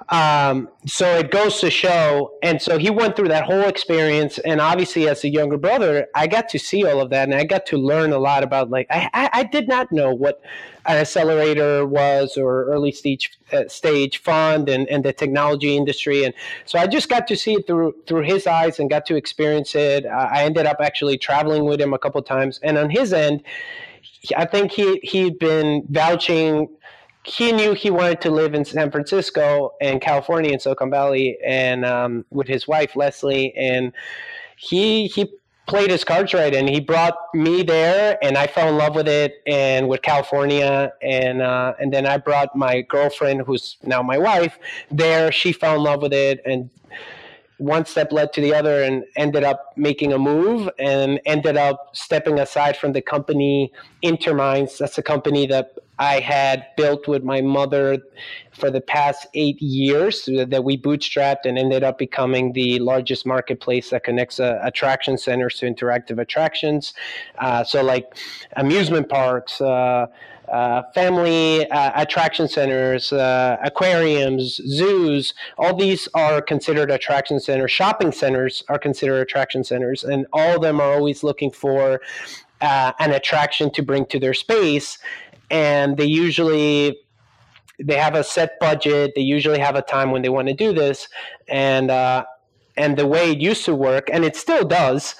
um, 0.10 0.70
so 0.86 1.18
it 1.18 1.32
goes 1.32 1.60
to 1.62 1.72
show, 1.72 2.32
and 2.44 2.62
so 2.62 2.78
he 2.78 2.92
went 2.92 3.16
through 3.16 3.30
that 3.30 3.44
whole 3.44 3.64
experience, 3.64 4.38
and 4.40 4.62
obviously, 4.62 5.10
as 5.10 5.24
a 5.24 5.30
younger 5.30 5.58
brother, 5.58 6.08
I 6.14 6.28
got 6.28 6.48
to 6.50 6.60
see 6.60 6.86
all 6.86 7.02
of 7.02 7.10
that, 7.10 7.24
and 7.24 7.34
I 7.34 7.44
got 7.44 7.66
to 7.68 7.78
learn 7.78 8.14
a 8.14 8.20
lot 8.20 8.44
about. 8.44 8.70
Like, 8.70 8.86
I, 8.92 9.10
I, 9.14 9.30
I 9.34 9.44
did 9.44 9.68
not 9.68 9.92
know 9.92 10.14
what 10.14 10.42
an 10.86 10.98
accelerator 10.98 11.88
was 11.88 12.38
or 12.38 12.66
early 12.66 12.92
stage 12.92 13.32
uh, 13.52 13.68
stage 13.68 14.20
fund 14.20 14.70
and, 14.70 14.88
and 14.90 15.04
the 15.04 15.12
technology 15.12 15.76
industry, 15.76 16.24
and 16.24 16.36
so 16.66 16.78
I 16.78 16.86
just 16.86 17.10
got 17.10 17.26
to 17.28 17.36
see 17.36 17.54
it 17.54 17.66
through 17.66 17.96
through 18.06 18.24
his 18.24 18.46
eyes 18.46 18.80
and 18.80 18.92
got 18.92 19.08
to 19.08 19.16
experience 19.16 19.74
it. 19.74 20.06
I 20.06 20.44
ended 20.44 20.68
up 20.68 20.78
actually 20.82 21.18
traveling 21.18 21.66
with 21.66 21.82
him 21.82 21.94
a 21.94 21.98
couple 21.98 22.22
times, 22.22 22.60
and 22.62 22.78
on 22.78 22.92
his 22.92 23.12
end, 23.12 23.42
I 24.38 24.46
think 24.46 24.72
he 24.72 25.00
he'd 25.04 25.40
been 25.40 25.86
vouching 25.90 26.68
he 27.26 27.52
knew 27.52 27.74
he 27.74 27.90
wanted 27.90 28.22
to 28.22 28.30
live 28.30 28.54
in 28.54 28.64
San 28.64 28.92
Francisco 28.92 29.74
and 29.82 30.00
California 30.00 30.52
in 30.52 30.60
Silicon 30.60 30.92
Valley, 30.92 31.38
and 31.44 31.84
um, 31.84 32.26
with 32.30 32.48
his 32.48 32.68
wife 32.68 32.96
Leslie, 32.96 33.54
and 33.58 33.92
he 34.58 35.08
he 35.08 35.34
played 35.68 35.90
his 35.90 36.04
cards 36.04 36.34
right, 36.36 36.54
and 36.54 36.70
he 36.70 36.80
brought 36.80 37.18
me 37.34 37.64
there, 37.64 38.20
and 38.22 38.38
I 38.38 38.46
fell 38.46 38.70
in 38.70 38.78
love 38.78 38.96
with 38.96 39.08
it, 39.08 39.42
and 39.48 39.90
with 39.90 40.04
California, 40.04 40.94
and 41.02 41.42
uh, 41.42 41.74
and 41.80 41.92
then 41.92 42.06
I 42.06 42.18
brought 42.18 42.56
my 42.56 42.82
girlfriend, 42.82 43.42
who's 43.42 43.78
now 43.84 44.04
my 44.04 44.20
wife, 44.20 44.60
there. 44.92 45.32
She 45.32 45.52
fell 45.52 45.76
in 45.78 45.82
love 45.82 46.04
with 46.04 46.14
it, 46.14 46.42
and 46.46 46.70
one 47.58 47.86
step 47.86 48.12
led 48.12 48.34
to 48.34 48.42
the 48.42 48.54
other 48.54 48.84
and 48.84 49.06
ended 49.16 49.44
up 49.44 49.74
making 49.78 50.12
a 50.12 50.18
move 50.18 50.70
and 50.78 51.20
ended 51.26 51.58
up 51.58 51.96
stepping 51.96 52.40
aside 52.40 52.76
from 52.76 52.94
the 52.94 53.02
company 53.02 53.72
InterMinds. 54.04 54.78
That's 54.78 54.98
a 54.98 55.04
company 55.04 55.48
that 55.48 55.76
I 55.98 56.20
had 56.20 56.66
built 56.76 57.08
with 57.08 57.24
my 57.24 57.42
mother 57.42 58.00
for 58.52 58.70
the 58.70 58.82
past 58.82 59.28
eight 59.34 59.62
years 59.62 60.26
that 60.26 60.64
we 60.64 60.78
bootstrapped 60.78 61.46
and 61.46 61.58
ended 61.58 61.84
up 61.84 61.98
becoming 61.98 62.52
the 62.54 62.80
largest 62.80 63.26
marketplace 63.26 63.92
that 63.92 64.04
connects 64.04 64.40
uh, 64.40 64.60
attraction 64.62 65.18
centers 65.18 65.58
to 65.60 65.66
interactive 65.66 66.20
attractions. 66.20 66.94
Uh, 67.40 67.64
so, 67.64 67.82
like 67.82 68.18
amusement 68.58 69.08
parks, 69.08 69.62
uh, 69.62 70.08
uh, 70.52 70.84
family 70.94 71.70
uh, 71.70 71.92
attraction 71.96 72.48
centers, 72.48 73.12
uh, 73.12 73.58
aquariums, 73.64 74.56
zoos, 74.68 75.34
all 75.58 75.76
these 75.76 76.08
are 76.14 76.42
considered 76.42 76.92
attraction 76.92 77.40
centers. 77.40 77.72
Shopping 77.72 78.12
centers 78.12 78.64
are 78.70 78.80
considered 78.80 79.22
attraction 79.22 79.64
centers, 79.64 80.04
and 80.04 80.26
all 80.34 80.56
of 80.56 80.62
them 80.62 80.80
are 80.80 80.94
always 80.94 81.24
looking 81.24 81.52
for 81.52 82.02
uh, 82.62 82.92
an 83.00 83.12
attraction 83.12 83.72
to 83.72 83.82
bring 83.82 84.06
to 84.08 84.20
their 84.20 84.34
space. 84.34 84.98
And 85.50 85.98
they 85.98 86.06
usually 86.06 86.98
they 87.80 87.98
have 87.98 88.16
a 88.16 88.24
set 88.24 88.60
budget. 88.60 89.14
They 89.16 89.22
usually 89.22 89.60
have 89.60 89.76
a 89.76 89.82
time 89.82 90.12
when 90.12 90.22
they 90.22 90.30
want 90.30 90.48
to 90.48 90.54
do 90.54 90.74
this, 90.74 91.08
and 91.48 91.92
uh, 91.92 92.26
and 92.78 92.98
the 92.98 93.08
way 93.08 93.32
it 93.32 93.40
used 93.40 93.66
to 93.66 93.76
work, 93.76 94.10
and 94.12 94.26
it 94.26 94.36
still 94.36 94.66
does, 94.66 95.16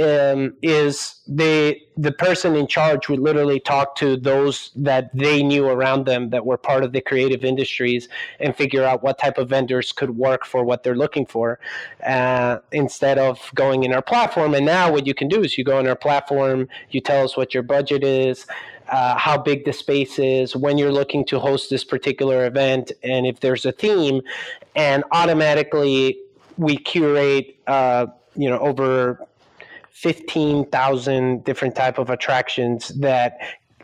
um, 0.00 0.54
is 0.62 1.20
the 1.26 1.76
the 1.96 2.12
person 2.12 2.56
in 2.56 2.66
charge 2.66 3.08
would 3.08 3.18
literally 3.18 3.60
talk 3.60 3.94
to 3.96 4.16
those 4.16 4.70
that 4.74 5.10
they 5.14 5.42
knew 5.42 5.66
around 5.66 6.06
them 6.06 6.30
that 6.30 6.46
were 6.46 6.56
part 6.56 6.82
of 6.82 6.92
the 6.92 7.00
creative 7.00 7.44
industries 7.44 8.08
and 8.38 8.56
figure 8.56 8.84
out 8.84 9.02
what 9.02 9.18
type 9.18 9.36
of 9.36 9.50
vendors 9.50 9.92
could 9.92 10.16
work 10.16 10.46
for 10.46 10.64
what 10.64 10.82
they're 10.82 10.96
looking 10.96 11.26
for 11.26 11.58
uh, 12.06 12.58
instead 12.72 13.18
of 13.18 13.50
going 13.54 13.84
in 13.84 13.92
our 13.92 14.00
platform. 14.00 14.54
And 14.54 14.64
now 14.64 14.90
what 14.90 15.06
you 15.06 15.12
can 15.12 15.28
do 15.28 15.42
is 15.42 15.58
you 15.58 15.64
go 15.64 15.78
in 15.78 15.86
our 15.86 15.96
platform 15.96 16.68
you 16.90 17.00
tell 17.00 17.24
us 17.24 17.36
what 17.36 17.52
your 17.52 17.62
budget 17.62 18.02
is 18.02 18.46
uh, 18.90 19.16
how 19.16 19.38
big 19.38 19.64
the 19.64 19.72
space 19.72 20.18
is, 20.18 20.56
when 20.56 20.76
you're 20.76 20.92
looking 20.92 21.24
to 21.24 21.38
host 21.38 21.70
this 21.70 21.84
particular 21.84 22.44
event, 22.46 22.90
and 23.02 23.24
if 23.24 23.40
there's 23.40 23.64
a 23.64 23.72
theme, 23.72 24.20
and 24.74 25.04
automatically 25.12 26.18
we 26.56 26.76
curate, 26.76 27.56
uh, 27.66 28.06
you 28.34 28.50
know, 28.50 28.58
over 28.58 29.24
15,000 29.92 31.44
different 31.44 31.74
type 31.74 31.98
of 31.98 32.10
attractions 32.10 32.88
that 33.00 33.38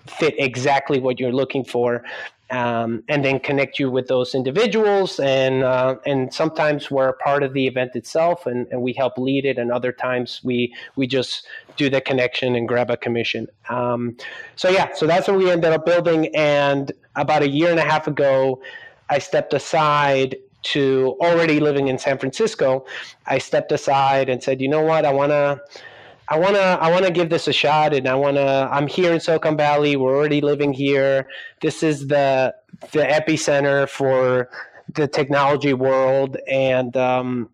fit 0.07 0.35
exactly 0.39 1.01
what 1.01 1.19
you're 1.19 1.33
looking 1.33 1.65
for 1.65 2.05
um, 2.51 3.03
and 3.09 3.25
then 3.25 3.41
connect 3.41 3.79
you 3.79 3.91
with 3.91 4.07
those 4.07 4.35
individuals. 4.35 5.19
And 5.19 5.65
uh, 5.65 5.97
and 6.07 6.33
sometimes 6.33 6.91
we're 6.91 7.09
a 7.09 7.17
part 7.17 7.43
of 7.43 7.53
the 7.53 7.67
event 7.67 7.97
itself, 7.97 8.47
and, 8.47 8.67
and 8.71 8.83
we 8.83 8.93
help 8.93 9.19
lead 9.19 9.45
it. 9.45 9.59
And 9.59 9.73
other 9.73 9.93
times 9.93 10.41
we 10.45 10.75
we 10.95 11.07
just 11.07 11.47
do 11.77 11.91
the 11.91 12.01
connection 12.01 12.55
and 12.55 12.69
grab 12.69 12.91
a 12.91 12.97
commission. 12.97 13.49
Um, 13.69 14.17
so 14.55 14.69
yeah, 14.69 14.93
so 14.95 15.07
that's 15.07 15.29
what 15.29 15.39
we 15.39 15.51
ended 15.51 15.73
up 15.73 15.85
building. 15.85 16.35
And 16.35 16.93
about 17.17 17.43
a 17.43 17.49
year 17.49 17.71
and 17.71 17.81
a 17.81 17.85
half 17.85 18.07
ago, 18.07 18.63
I 19.11 19.19
stepped 19.19 19.53
aside 19.53 20.37
to 20.63 21.17
already 21.21 21.61
living 21.61 21.89
in 21.89 21.99
San 21.99 22.19
Francisco. 22.19 22.87
I 23.27 23.39
stepped 23.39 23.73
aside 23.73 24.29
and 24.29 24.43
said, 24.43 24.61
you 24.61 24.69
know 24.69 24.83
what, 24.83 25.05
I 25.05 25.13
want 25.13 25.31
to 25.31 25.61
I 26.29 26.39
wanna 26.39 26.59
I 26.81 26.91
wanna 26.91 27.11
give 27.11 27.31
this 27.31 27.47
a 27.47 27.53
shot, 27.53 27.95
and 27.95 28.09
I 28.09 28.15
wanna. 28.15 28.69
I'm 28.73 28.87
here 28.87 29.13
in 29.13 29.21
Silicon 29.21 29.57
Valley. 29.57 29.97
We're 29.97 30.17
already 30.17 30.41
living 30.41 30.73
here. 30.73 31.29
This 31.61 31.83
is 31.83 32.09
the 32.09 32.55
the 32.93 33.01
epicenter 33.01 33.89
for 33.89 34.49
the 34.95 35.07
technology 35.07 35.73
world, 35.73 36.37
and 36.49 36.97
um, 36.97 37.49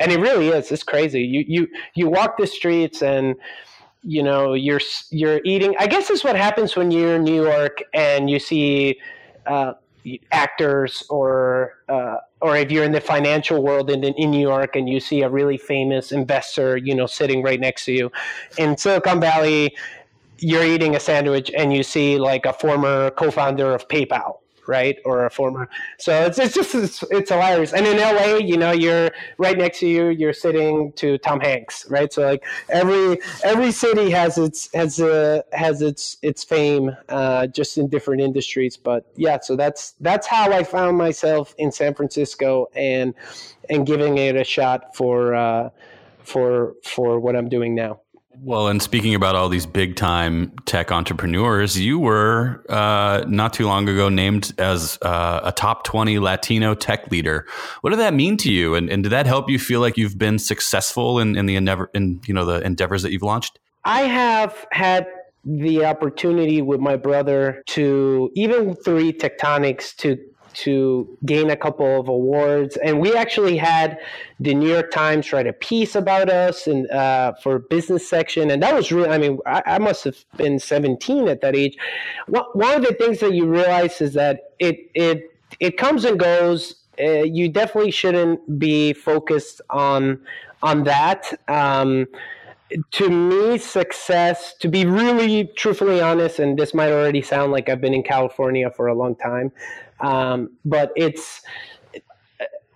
and 0.00 0.10
it 0.10 0.18
really 0.18 0.48
is. 0.48 0.72
It's 0.72 0.82
crazy. 0.82 1.22
You 1.22 1.44
you 1.46 1.68
you 1.94 2.08
walk 2.08 2.38
the 2.38 2.46
streets 2.46 3.02
and 3.02 3.36
you 4.02 4.22
know 4.22 4.54
you're 4.54 4.80
you're 5.10 5.40
eating. 5.44 5.76
I 5.78 5.86
guess 5.86 6.10
is 6.10 6.24
what 6.24 6.36
happens 6.36 6.74
when 6.74 6.90
you're 6.90 7.16
in 7.16 7.24
New 7.24 7.42
York 7.44 7.82
and 7.94 8.28
you 8.28 8.38
see. 8.38 9.00
Uh, 9.46 9.74
actors 10.32 11.02
or 11.08 11.74
uh, 11.88 12.16
or 12.40 12.56
if 12.56 12.70
you're 12.70 12.84
in 12.84 12.92
the 12.92 13.00
financial 13.00 13.62
world 13.62 13.90
in, 13.90 14.04
in 14.04 14.30
New 14.30 14.40
York 14.40 14.76
and 14.76 14.88
you 14.88 15.00
see 15.00 15.22
a 15.22 15.28
really 15.28 15.58
famous 15.58 16.12
investor, 16.12 16.76
you 16.76 16.94
know, 16.94 17.06
sitting 17.06 17.42
right 17.42 17.60
next 17.60 17.84
to 17.86 17.92
you. 17.92 18.12
In 18.58 18.76
Silicon 18.76 19.20
Valley, 19.20 19.76
you're 20.38 20.64
eating 20.64 20.94
a 20.94 21.00
sandwich 21.00 21.50
and 21.56 21.72
you 21.72 21.82
see 21.82 22.18
like 22.18 22.46
a 22.46 22.52
former 22.52 23.10
co-founder 23.10 23.74
of 23.74 23.88
PayPal 23.88 24.38
right? 24.68 24.98
Or 25.04 25.24
a 25.24 25.30
former. 25.30 25.68
So 25.98 26.12
it's, 26.26 26.38
it's 26.38 26.54
just 26.54 26.74
it's, 26.74 27.02
it's 27.10 27.30
hilarious. 27.30 27.72
And 27.72 27.86
in 27.86 27.96
LA, 27.96 28.36
you 28.36 28.56
know, 28.56 28.70
you're 28.70 29.10
right 29.38 29.56
next 29.56 29.80
to 29.80 29.88
you. 29.88 30.08
You're 30.10 30.34
sitting 30.34 30.92
to 30.92 31.18
Tom 31.18 31.40
Hanks, 31.40 31.90
right? 31.90 32.12
So 32.12 32.22
like 32.22 32.44
every 32.68 33.18
every 33.42 33.72
city 33.72 34.10
has 34.10 34.38
its 34.38 34.68
has 34.74 35.00
a 35.00 35.42
has 35.52 35.82
its 35.82 36.18
its 36.22 36.44
fame, 36.44 36.94
uh, 37.08 37.48
just 37.48 37.78
in 37.78 37.88
different 37.88 38.20
industries. 38.20 38.76
But 38.76 39.10
yeah, 39.16 39.40
so 39.40 39.56
that's 39.56 39.94
that's 40.00 40.26
how 40.26 40.52
I 40.52 40.62
found 40.62 40.98
myself 40.98 41.54
in 41.58 41.72
San 41.72 41.94
Francisco 41.94 42.66
and 42.76 43.14
and 43.70 43.86
giving 43.86 44.18
it 44.18 44.36
a 44.36 44.44
shot 44.44 44.94
for 44.94 45.34
uh, 45.34 45.70
for 46.22 46.74
for 46.84 47.18
what 47.18 47.34
I'm 47.34 47.48
doing 47.48 47.74
now. 47.74 48.00
Well, 48.40 48.68
and 48.68 48.80
speaking 48.80 49.14
about 49.14 49.34
all 49.34 49.48
these 49.48 49.66
big 49.66 49.96
time 49.96 50.52
tech 50.64 50.92
entrepreneurs, 50.92 51.78
you 51.78 51.98
were 51.98 52.64
uh, 52.68 53.24
not 53.26 53.52
too 53.52 53.66
long 53.66 53.88
ago 53.88 54.08
named 54.08 54.52
as 54.58 54.98
uh, 55.02 55.40
a 55.42 55.52
top 55.52 55.84
20 55.84 56.18
Latino 56.18 56.74
tech 56.74 57.10
leader. 57.10 57.46
What 57.80 57.90
did 57.90 57.98
that 57.98 58.14
mean 58.14 58.36
to 58.38 58.52
you? 58.52 58.74
And, 58.74 58.90
and 58.90 59.02
did 59.02 59.10
that 59.10 59.26
help 59.26 59.50
you 59.50 59.58
feel 59.58 59.80
like 59.80 59.96
you've 59.96 60.18
been 60.18 60.38
successful 60.38 61.18
in, 61.18 61.36
in 61.36 61.46
the 61.46 61.56
endeavor, 61.56 61.90
in, 61.94 62.20
you 62.26 62.34
know, 62.34 62.44
the 62.44 62.64
endeavors 62.64 63.02
that 63.02 63.12
you've 63.12 63.22
launched? 63.22 63.58
I 63.84 64.02
have 64.02 64.66
had 64.70 65.06
the 65.44 65.84
opportunity 65.84 66.62
with 66.62 66.80
my 66.80 66.96
brother 66.96 67.62
to, 67.68 68.30
even 68.34 68.74
through 68.76 69.12
Tectonics, 69.12 69.96
to 69.96 70.18
to 70.54 71.18
gain 71.24 71.50
a 71.50 71.56
couple 71.56 72.00
of 72.00 72.08
awards. 72.08 72.76
And 72.78 73.00
we 73.00 73.14
actually 73.14 73.56
had 73.56 73.98
the 74.40 74.54
New 74.54 74.68
York 74.68 74.90
Times 74.90 75.32
write 75.32 75.46
a 75.46 75.52
piece 75.52 75.94
about 75.94 76.28
us 76.30 76.66
and 76.66 76.90
uh, 76.90 77.34
for 77.42 77.58
business 77.58 78.08
section. 78.08 78.50
And 78.50 78.62
that 78.62 78.74
was 78.74 78.90
really, 78.92 79.08
I 79.08 79.18
mean, 79.18 79.38
I, 79.46 79.62
I, 79.66 79.78
must 79.78 80.04
have 80.04 80.24
been 80.36 80.58
17 80.58 81.28
at 81.28 81.40
that 81.40 81.54
age. 81.54 81.76
One 82.26 82.74
of 82.74 82.82
the 82.82 82.94
things 82.94 83.20
that 83.20 83.32
you 83.32 83.46
realize 83.46 84.00
is 84.00 84.14
that 84.14 84.52
it, 84.58 84.90
it, 84.94 85.34
it 85.60 85.76
comes 85.76 86.04
and 86.04 86.18
goes. 86.18 86.74
Uh, 87.00 87.22
you 87.22 87.48
definitely 87.48 87.92
shouldn't 87.92 88.58
be 88.58 88.92
focused 88.92 89.60
on 89.70 90.20
on 90.62 90.84
that. 90.84 91.40
Um, 91.48 92.06
to 92.90 93.08
me, 93.08 93.58
success, 93.58 94.54
to 94.60 94.68
be 94.68 94.84
really 94.84 95.50
truthfully 95.56 96.00
honest, 96.00 96.38
and 96.38 96.58
this 96.58 96.74
might 96.74 96.90
already 96.90 97.22
sound 97.22 97.52
like 97.52 97.68
I've 97.68 97.80
been 97.80 97.94
in 97.94 98.02
California 98.02 98.70
for 98.70 98.88
a 98.88 98.94
long 98.94 99.16
time, 99.16 99.52
um, 100.00 100.50
but 100.64 100.92
it's, 100.96 101.42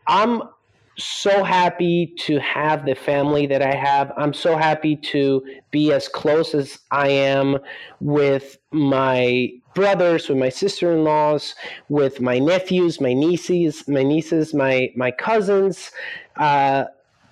I'm 0.06 0.42
so 0.98 1.42
happy 1.42 2.14
to 2.18 2.38
have 2.38 2.85
the 2.85 2.94
family 2.94 3.46
that 3.46 3.62
I 3.62 3.74
have. 3.74 4.12
I'm 4.16 4.35
so 4.35 4.56
happy 4.56 4.96
to 4.96 5.42
be 5.70 5.92
as 5.92 6.08
close 6.08 6.54
as 6.54 6.78
I 6.90 7.08
am 7.08 7.58
with 8.00 8.58
my 8.72 9.50
brothers, 9.74 10.28
with 10.28 10.38
my 10.38 10.50
sister-in-laws, 10.50 11.54
with 11.88 12.20
my 12.20 12.38
nephews, 12.38 13.00
my 13.00 13.14
nieces, 13.14 13.88
my 13.88 14.02
nieces, 14.02 14.52
my 14.52 14.92
my 14.96 15.11
cousins. 15.11 15.90
Uh, 16.37 16.85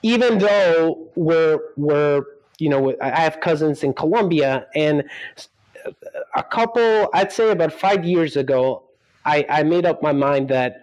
even 0.02 0.38
though 0.38 1.10
we're 1.16 1.58
we're 1.76 2.22
you 2.58 2.70
know 2.70 2.94
I 3.02 3.10
have 3.10 3.40
cousins 3.40 3.82
in 3.82 3.92
Colombia, 3.92 4.66
and 4.74 5.04
a 6.34 6.42
couple, 6.42 7.08
I'd 7.12 7.32
say 7.32 7.50
about 7.50 7.72
five 7.72 8.04
years 8.04 8.36
ago, 8.36 8.84
I, 9.24 9.44
I 9.48 9.62
made 9.62 9.86
up 9.86 10.02
my 10.02 10.12
mind 10.12 10.48
that 10.48 10.82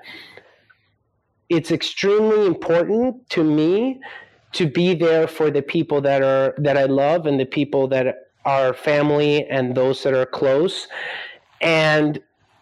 it's 1.50 1.72
extremely 1.72 2.46
important 2.46 3.30
to 3.30 3.44
me 3.44 4.00
to 4.54 4.68
be 4.68 4.94
there 4.96 5.28
for 5.28 5.50
the 5.52 5.62
people 5.62 6.02
that 6.02 6.22
are 6.22 6.54
that 6.58 6.78
I 6.78 6.86
love 6.86 7.26
and 7.26 7.40
the 7.40 7.46
people 7.46 7.88
that 7.90 8.32
are 8.46 8.74
family 8.74 9.46
and 9.48 9.76
those 9.76 10.04
that 10.04 10.14
are 10.14 10.26
close. 10.26 10.88
And 11.62 12.20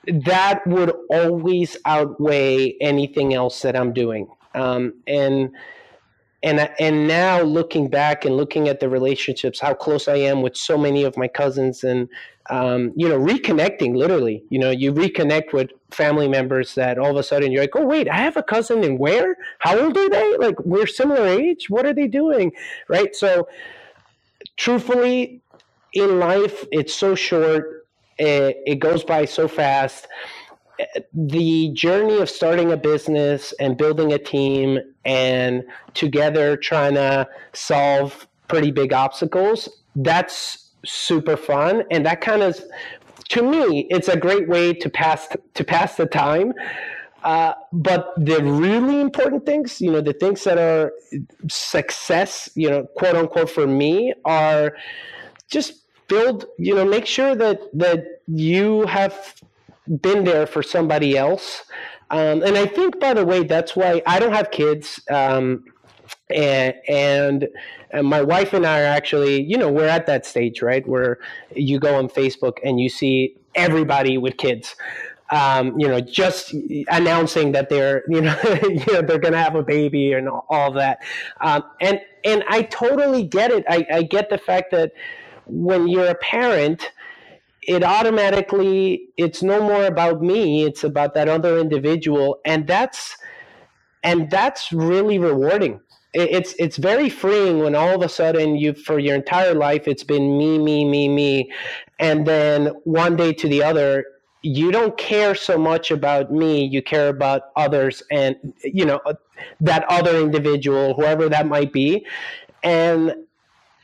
that 0.08 0.66
would 0.68 0.94
always 1.10 1.78
outweigh 1.86 2.76
anything 2.82 3.34
else 3.34 3.62
that 3.62 3.76
I'm 3.76 3.94
doing. 3.94 4.28
Um, 4.54 4.94
and 5.08 5.52
and 6.46 6.70
and 6.80 7.08
now 7.08 7.42
looking 7.42 7.90
back 7.90 8.24
and 8.24 8.38
looking 8.38 8.70
at 8.70 8.80
the 8.80 8.88
relationships, 8.88 9.60
how 9.60 9.74
close 9.74 10.08
I 10.08 10.18
am 10.18 10.44
with 10.44 10.56
so 10.56 10.78
many 10.78 11.04
of 11.04 11.18
my 11.18 11.28
cousins, 11.28 11.84
and 11.84 12.08
um, 12.52 12.94
you 12.96 13.10
know, 13.10 13.20
reconnecting 13.20 13.96
literally. 13.96 14.44
You 14.50 14.60
know, 14.60 14.70
you 14.70 14.94
reconnect 14.94 15.54
with 15.54 15.72
family 15.90 16.28
members 16.28 16.76
that 16.76 17.00
all 17.00 17.10
of 17.10 17.18
a 17.18 17.24
sudden 17.24 17.52
you're 17.52 17.64
like, 17.64 17.76
oh 17.76 17.86
wait, 17.86 18.08
I 18.08 18.18
have 18.18 18.38
a 18.38 18.44
cousin, 18.44 18.84
and 18.84 19.00
where? 19.00 19.36
How 19.58 19.78
old 19.78 19.98
are 19.98 20.10
they? 20.10 20.38
Like 20.38 20.60
we're 20.64 20.86
similar 20.86 21.26
age. 21.26 21.68
What 21.68 21.88
are 21.88 21.94
they 21.94 22.08
doing? 22.08 22.52
Right. 22.88 23.16
So, 23.16 23.48
truthfully, 24.56 25.42
in 25.94 26.20
life, 26.20 26.64
it's 26.72 26.94
so 26.94 27.16
short. 27.16 27.88
It, 28.20 28.58
it 28.68 28.76
goes 28.76 29.04
by 29.04 29.26
so 29.26 29.48
fast 29.48 30.08
the 31.14 31.70
journey 31.74 32.18
of 32.18 32.30
starting 32.30 32.72
a 32.72 32.78
business 32.78 33.54
and 33.60 33.78
building 33.78 34.14
a 34.14 34.18
team 34.18 34.80
and 35.06 35.64
together 35.94 36.58
trying 36.58 36.94
to 36.96 37.28
solve 37.54 38.28
pretty 38.48 38.72
big 38.72 38.94
obstacles 38.94 39.70
that's 39.96 40.72
super 40.86 41.38
fun. 41.38 41.84
And 41.92 42.06
that 42.06 42.22
kind 42.22 42.42
of 42.42 42.60
to 43.30 43.42
me 43.42 43.88
it's 43.90 44.08
a 44.08 44.18
great 44.18 44.48
way 44.48 44.74
to 44.74 44.90
pass 44.90 45.28
to 45.54 45.64
pass 45.64 45.96
the 45.98 46.06
time. 46.06 46.54
Uh, 47.24 47.54
but 47.74 48.14
the 48.18 48.44
really 48.44 49.02
important 49.02 49.48
things 49.48 49.82
you 49.82 49.92
know 49.92 50.02
the 50.02 50.14
things 50.14 50.44
that 50.44 50.60
are 50.60 50.94
success 51.50 52.50
you 52.54 52.70
know 52.70 52.86
quote 52.98 53.16
unquote 53.16 53.50
for 53.50 53.66
me 53.66 54.14
are 54.26 54.76
just 55.50 55.88
build 56.08 56.46
you 56.60 56.76
know 56.76 56.86
make 56.86 57.08
sure 57.08 57.36
that 57.36 57.60
that 57.74 58.22
you 58.28 58.86
have 58.86 59.42
been 60.02 60.24
there 60.24 60.46
for 60.48 60.64
somebody 60.64 61.18
else. 61.18 61.64
Um, 62.10 62.44
and 62.44 62.58
I 62.58 62.66
think, 62.66 63.00
by 63.00 63.14
the 63.14 63.26
way, 63.26 63.44
that's 63.44 63.76
why 63.76 64.02
I 64.06 64.20
don't 64.20 64.34
have 64.34 64.52
kids. 64.52 65.00
Um, 65.10 65.66
and, 66.30 66.76
and, 66.88 67.48
and 67.92 68.08
my 68.08 68.22
wife 68.22 68.54
and 68.54 68.66
I 68.66 68.82
are 68.82 68.86
actually, 68.86 69.42
you 69.42 69.58
know, 69.58 69.72
we're 69.72 69.88
at 69.88 70.06
that 70.08 70.26
stage, 70.26 70.62
right, 70.62 70.88
where 70.88 71.20
you 71.56 71.80
go 71.80 71.96
on 71.96 72.10
Facebook 72.10 72.58
and 72.64 72.80
you 72.80 72.90
see 72.90 73.36
everybody 73.56 74.18
with 74.18 74.38
kids. 74.38 74.76
Um, 75.32 75.80
you 75.80 75.88
know, 75.88 76.02
just 76.02 76.54
announcing 76.88 77.52
that 77.54 77.70
they're, 77.70 78.04
you 78.08 78.22
know, 78.22 78.40
you 78.64 78.94
know 78.94 79.02
they're 79.02 79.18
going 79.18 79.34
to 79.34 79.40
have 79.40 79.56
a 79.56 79.64
baby 79.64 80.14
and 80.14 80.30
all, 80.30 80.72
that. 80.74 81.00
Um, 81.42 81.64
and 81.82 82.00
and 82.24 82.44
I 82.48 82.62
totally 82.64 83.24
get 83.24 83.50
it. 83.50 83.66
I, 83.68 83.88
I 83.92 84.04
get 84.04 84.30
the 84.30 84.38
fact 84.38 84.70
that 84.72 84.92
when 85.48 85.88
you're 85.88 86.08
a 86.08 86.16
parent, 86.16 86.92
it 87.68 87.84
automatically 87.84 89.10
it's 89.18 89.42
no 89.42 89.62
more 89.62 89.86
about 89.86 90.22
me 90.22 90.64
it's 90.64 90.84
about 90.84 91.14
that 91.14 91.28
other 91.28 91.58
individual 91.58 92.40
and 92.46 92.68
that's 92.68 93.18
and 94.06 94.30
that's 94.30 94.72
really 94.72 95.20
rewarding. 95.20 95.82
It's 96.14 96.56
it's 96.60 96.78
very 96.78 97.10
freeing 97.10 97.60
when 97.60 97.76
all 97.76 97.94
of 97.94 98.02
a 98.02 98.08
sudden 98.08 98.56
you 98.56 98.74
for 98.74 99.00
your 99.00 99.16
entire 99.16 99.54
life 99.54 99.86
it's 99.86 100.04
been 100.04 100.38
me 100.38 100.58
me 100.58 100.86
me 100.86 101.10
me 101.10 101.52
and 102.00 102.26
then 102.26 102.68
one 102.86 103.18
day 103.18 103.34
to 103.34 103.50
the 103.50 103.62
other 103.62 104.06
you 104.42 104.72
don't 104.72 104.98
care 104.98 105.36
so 105.36 105.58
much 105.58 105.92
about 105.92 106.32
me 106.32 106.64
you 106.64 106.82
care 106.82 107.10
about 107.10 107.42
others 107.58 108.02
and 108.12 108.38
you 108.64 108.86
know 108.86 109.02
that 109.60 109.84
other 109.90 110.18
individual 110.22 110.94
whoever 110.94 111.28
that 111.28 111.48
might 111.48 111.74
be 111.74 112.06
and 112.64 113.14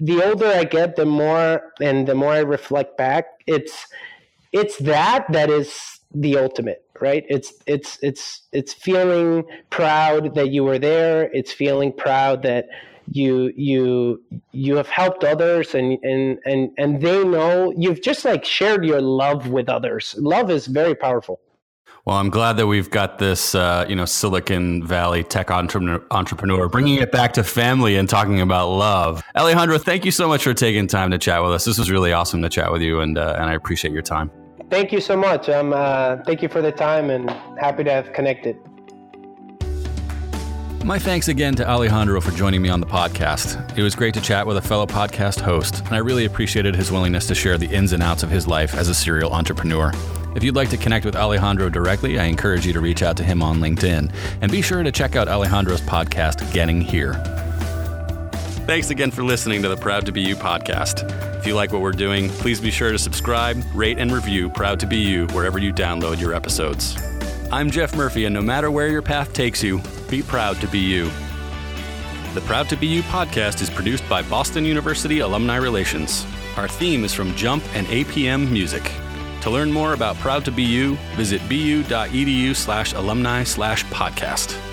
the 0.01 0.23
older 0.27 0.47
I 0.47 0.63
get, 0.63 0.95
the 0.95 1.05
more 1.05 1.61
and 1.79 2.07
the 2.07 2.15
more 2.15 2.33
I 2.33 2.39
reflect 2.39 2.97
back, 2.97 3.25
it's 3.45 3.87
it's 4.51 4.77
that 4.79 5.31
that 5.31 5.49
is 5.49 5.99
the 6.13 6.37
ultimate, 6.37 6.83
right? 6.99 7.23
It's 7.29 7.53
it's 7.67 7.99
it's 8.01 8.41
it's 8.51 8.73
feeling 8.73 9.45
proud 9.69 10.35
that 10.35 10.49
you 10.49 10.63
were 10.63 10.79
there. 10.79 11.29
It's 11.31 11.53
feeling 11.53 11.93
proud 11.93 12.41
that 12.43 12.67
you 13.11 13.53
you 13.55 14.23
you 14.51 14.75
have 14.75 14.87
helped 14.89 15.23
others 15.23 15.75
and 15.75 15.99
and 16.03 16.39
and 16.45 16.71
and 16.77 17.01
they 17.01 17.23
know 17.23 17.71
you've 17.77 18.01
just 18.01 18.25
like 18.25 18.43
shared 18.43 18.83
your 18.83 19.01
love 19.01 19.49
with 19.49 19.69
others. 19.69 20.15
Love 20.17 20.49
is 20.49 20.65
very 20.65 20.95
powerful. 20.95 21.39
Well, 22.05 22.17
I'm 22.17 22.31
glad 22.31 22.57
that 22.57 22.65
we've 22.65 22.89
got 22.89 23.19
this, 23.19 23.53
uh, 23.53 23.85
you 23.87 23.95
know, 23.95 24.05
Silicon 24.05 24.83
Valley 24.83 25.23
tech 25.23 25.51
entrepreneur, 25.51 26.03
entrepreneur, 26.09 26.67
bringing 26.67 26.95
it 26.95 27.11
back 27.11 27.33
to 27.33 27.43
family 27.43 27.95
and 27.95 28.09
talking 28.09 28.41
about 28.41 28.69
love. 28.69 29.21
Alejandro, 29.35 29.77
thank 29.77 30.03
you 30.03 30.11
so 30.11 30.27
much 30.27 30.43
for 30.43 30.55
taking 30.55 30.87
time 30.87 31.11
to 31.11 31.19
chat 31.19 31.43
with 31.43 31.51
us. 31.51 31.63
This 31.63 31.77
was 31.77 31.91
really 31.91 32.11
awesome 32.11 32.41
to 32.41 32.49
chat 32.49 32.71
with 32.71 32.81
you, 32.81 33.01
and 33.01 33.19
uh, 33.19 33.35
and 33.37 33.45
I 33.45 33.53
appreciate 33.53 33.93
your 33.93 34.01
time. 34.01 34.31
Thank 34.71 34.91
you 34.91 34.99
so 34.99 35.15
much. 35.15 35.47
Um, 35.47 35.73
uh, 35.73 36.17
thank 36.25 36.41
you 36.41 36.49
for 36.49 36.61
the 36.61 36.71
time, 36.71 37.11
and 37.11 37.29
happy 37.59 37.83
to 37.83 37.91
have 37.91 38.13
connected. 38.13 38.57
My 40.83 40.97
thanks 40.97 41.27
again 41.27 41.53
to 41.55 41.69
Alejandro 41.69 42.19
for 42.21 42.31
joining 42.31 42.59
me 42.59 42.69
on 42.69 42.79
the 42.79 42.87
podcast. 42.87 43.77
It 43.77 43.83
was 43.83 43.93
great 43.93 44.15
to 44.15 44.21
chat 44.21 44.47
with 44.47 44.57
a 44.57 44.61
fellow 44.61 44.87
podcast 44.87 45.39
host, 45.39 45.81
and 45.85 45.93
I 45.93 45.99
really 45.99 46.25
appreciated 46.25 46.75
his 46.75 46.91
willingness 46.91 47.27
to 47.27 47.35
share 47.35 47.59
the 47.59 47.67
ins 47.67 47.93
and 47.93 48.01
outs 48.01 48.23
of 48.23 48.31
his 48.31 48.47
life 48.47 48.73
as 48.73 48.89
a 48.89 48.95
serial 48.95 49.31
entrepreneur. 49.31 49.91
If 50.35 50.43
you'd 50.43 50.55
like 50.55 50.71
to 50.71 50.77
connect 50.77 51.05
with 51.05 51.15
Alejandro 51.15 51.69
directly, 51.69 52.19
I 52.19 52.23
encourage 52.25 52.65
you 52.65 52.73
to 52.73 52.79
reach 52.79 53.03
out 53.03 53.15
to 53.17 53.23
him 53.23 53.43
on 53.43 53.59
LinkedIn. 53.59 54.11
And 54.41 54.51
be 54.51 54.63
sure 54.63 54.81
to 54.81 54.91
check 54.91 55.15
out 55.15 55.27
Alejandro's 55.27 55.81
podcast, 55.81 56.51
Getting 56.51 56.81
Here. 56.81 57.13
Thanks 58.65 58.89
again 58.89 59.11
for 59.11 59.23
listening 59.23 59.61
to 59.61 59.69
the 59.69 59.77
Proud 59.77 60.07
to 60.07 60.11
BU 60.11 60.35
podcast. 60.35 61.07
If 61.37 61.45
you 61.45 61.53
like 61.53 61.71
what 61.71 61.81
we're 61.81 61.91
doing, 61.91 62.29
please 62.29 62.59
be 62.59 62.71
sure 62.71 62.91
to 62.91 62.97
subscribe, 62.97 63.63
rate, 63.75 63.99
and 63.99 64.11
review 64.11 64.49
Proud 64.49 64.79
to 64.79 64.87
BU 64.87 65.27
wherever 65.33 65.59
you 65.59 65.71
download 65.71 66.19
your 66.19 66.33
episodes. 66.33 66.97
I'm 67.51 67.69
Jeff 67.69 67.95
Murphy, 67.95 68.25
and 68.25 68.33
no 68.33 68.41
matter 68.41 68.71
where 68.71 68.87
your 68.87 69.01
path 69.03 69.31
takes 69.33 69.61
you, 69.61 69.79
be 70.11 70.21
proud 70.21 70.59
to 70.59 70.67
be 70.67 70.79
you. 70.79 71.09
The 72.33 72.41
Proud 72.41 72.67
to 72.69 72.75
BU 72.75 73.01
podcast 73.03 73.61
is 73.61 73.69
produced 73.69 74.07
by 74.09 74.21
Boston 74.21 74.65
University 74.65 75.19
Alumni 75.19 75.55
Relations. 75.55 76.25
Our 76.57 76.67
theme 76.67 77.05
is 77.05 77.13
from 77.13 77.33
Jump 77.35 77.63
and 77.73 77.87
APM 77.87 78.51
Music. 78.51 78.83
To 79.41 79.49
learn 79.49 79.71
more 79.71 79.93
about 79.93 80.17
Proud 80.17 80.43
to 80.45 80.51
BU, 80.51 80.97
visit 81.15 81.41
bu.edu 81.47 82.53
slash 82.55 82.93
alumni 82.93 83.43
slash 83.43 83.85
podcast. 83.85 84.70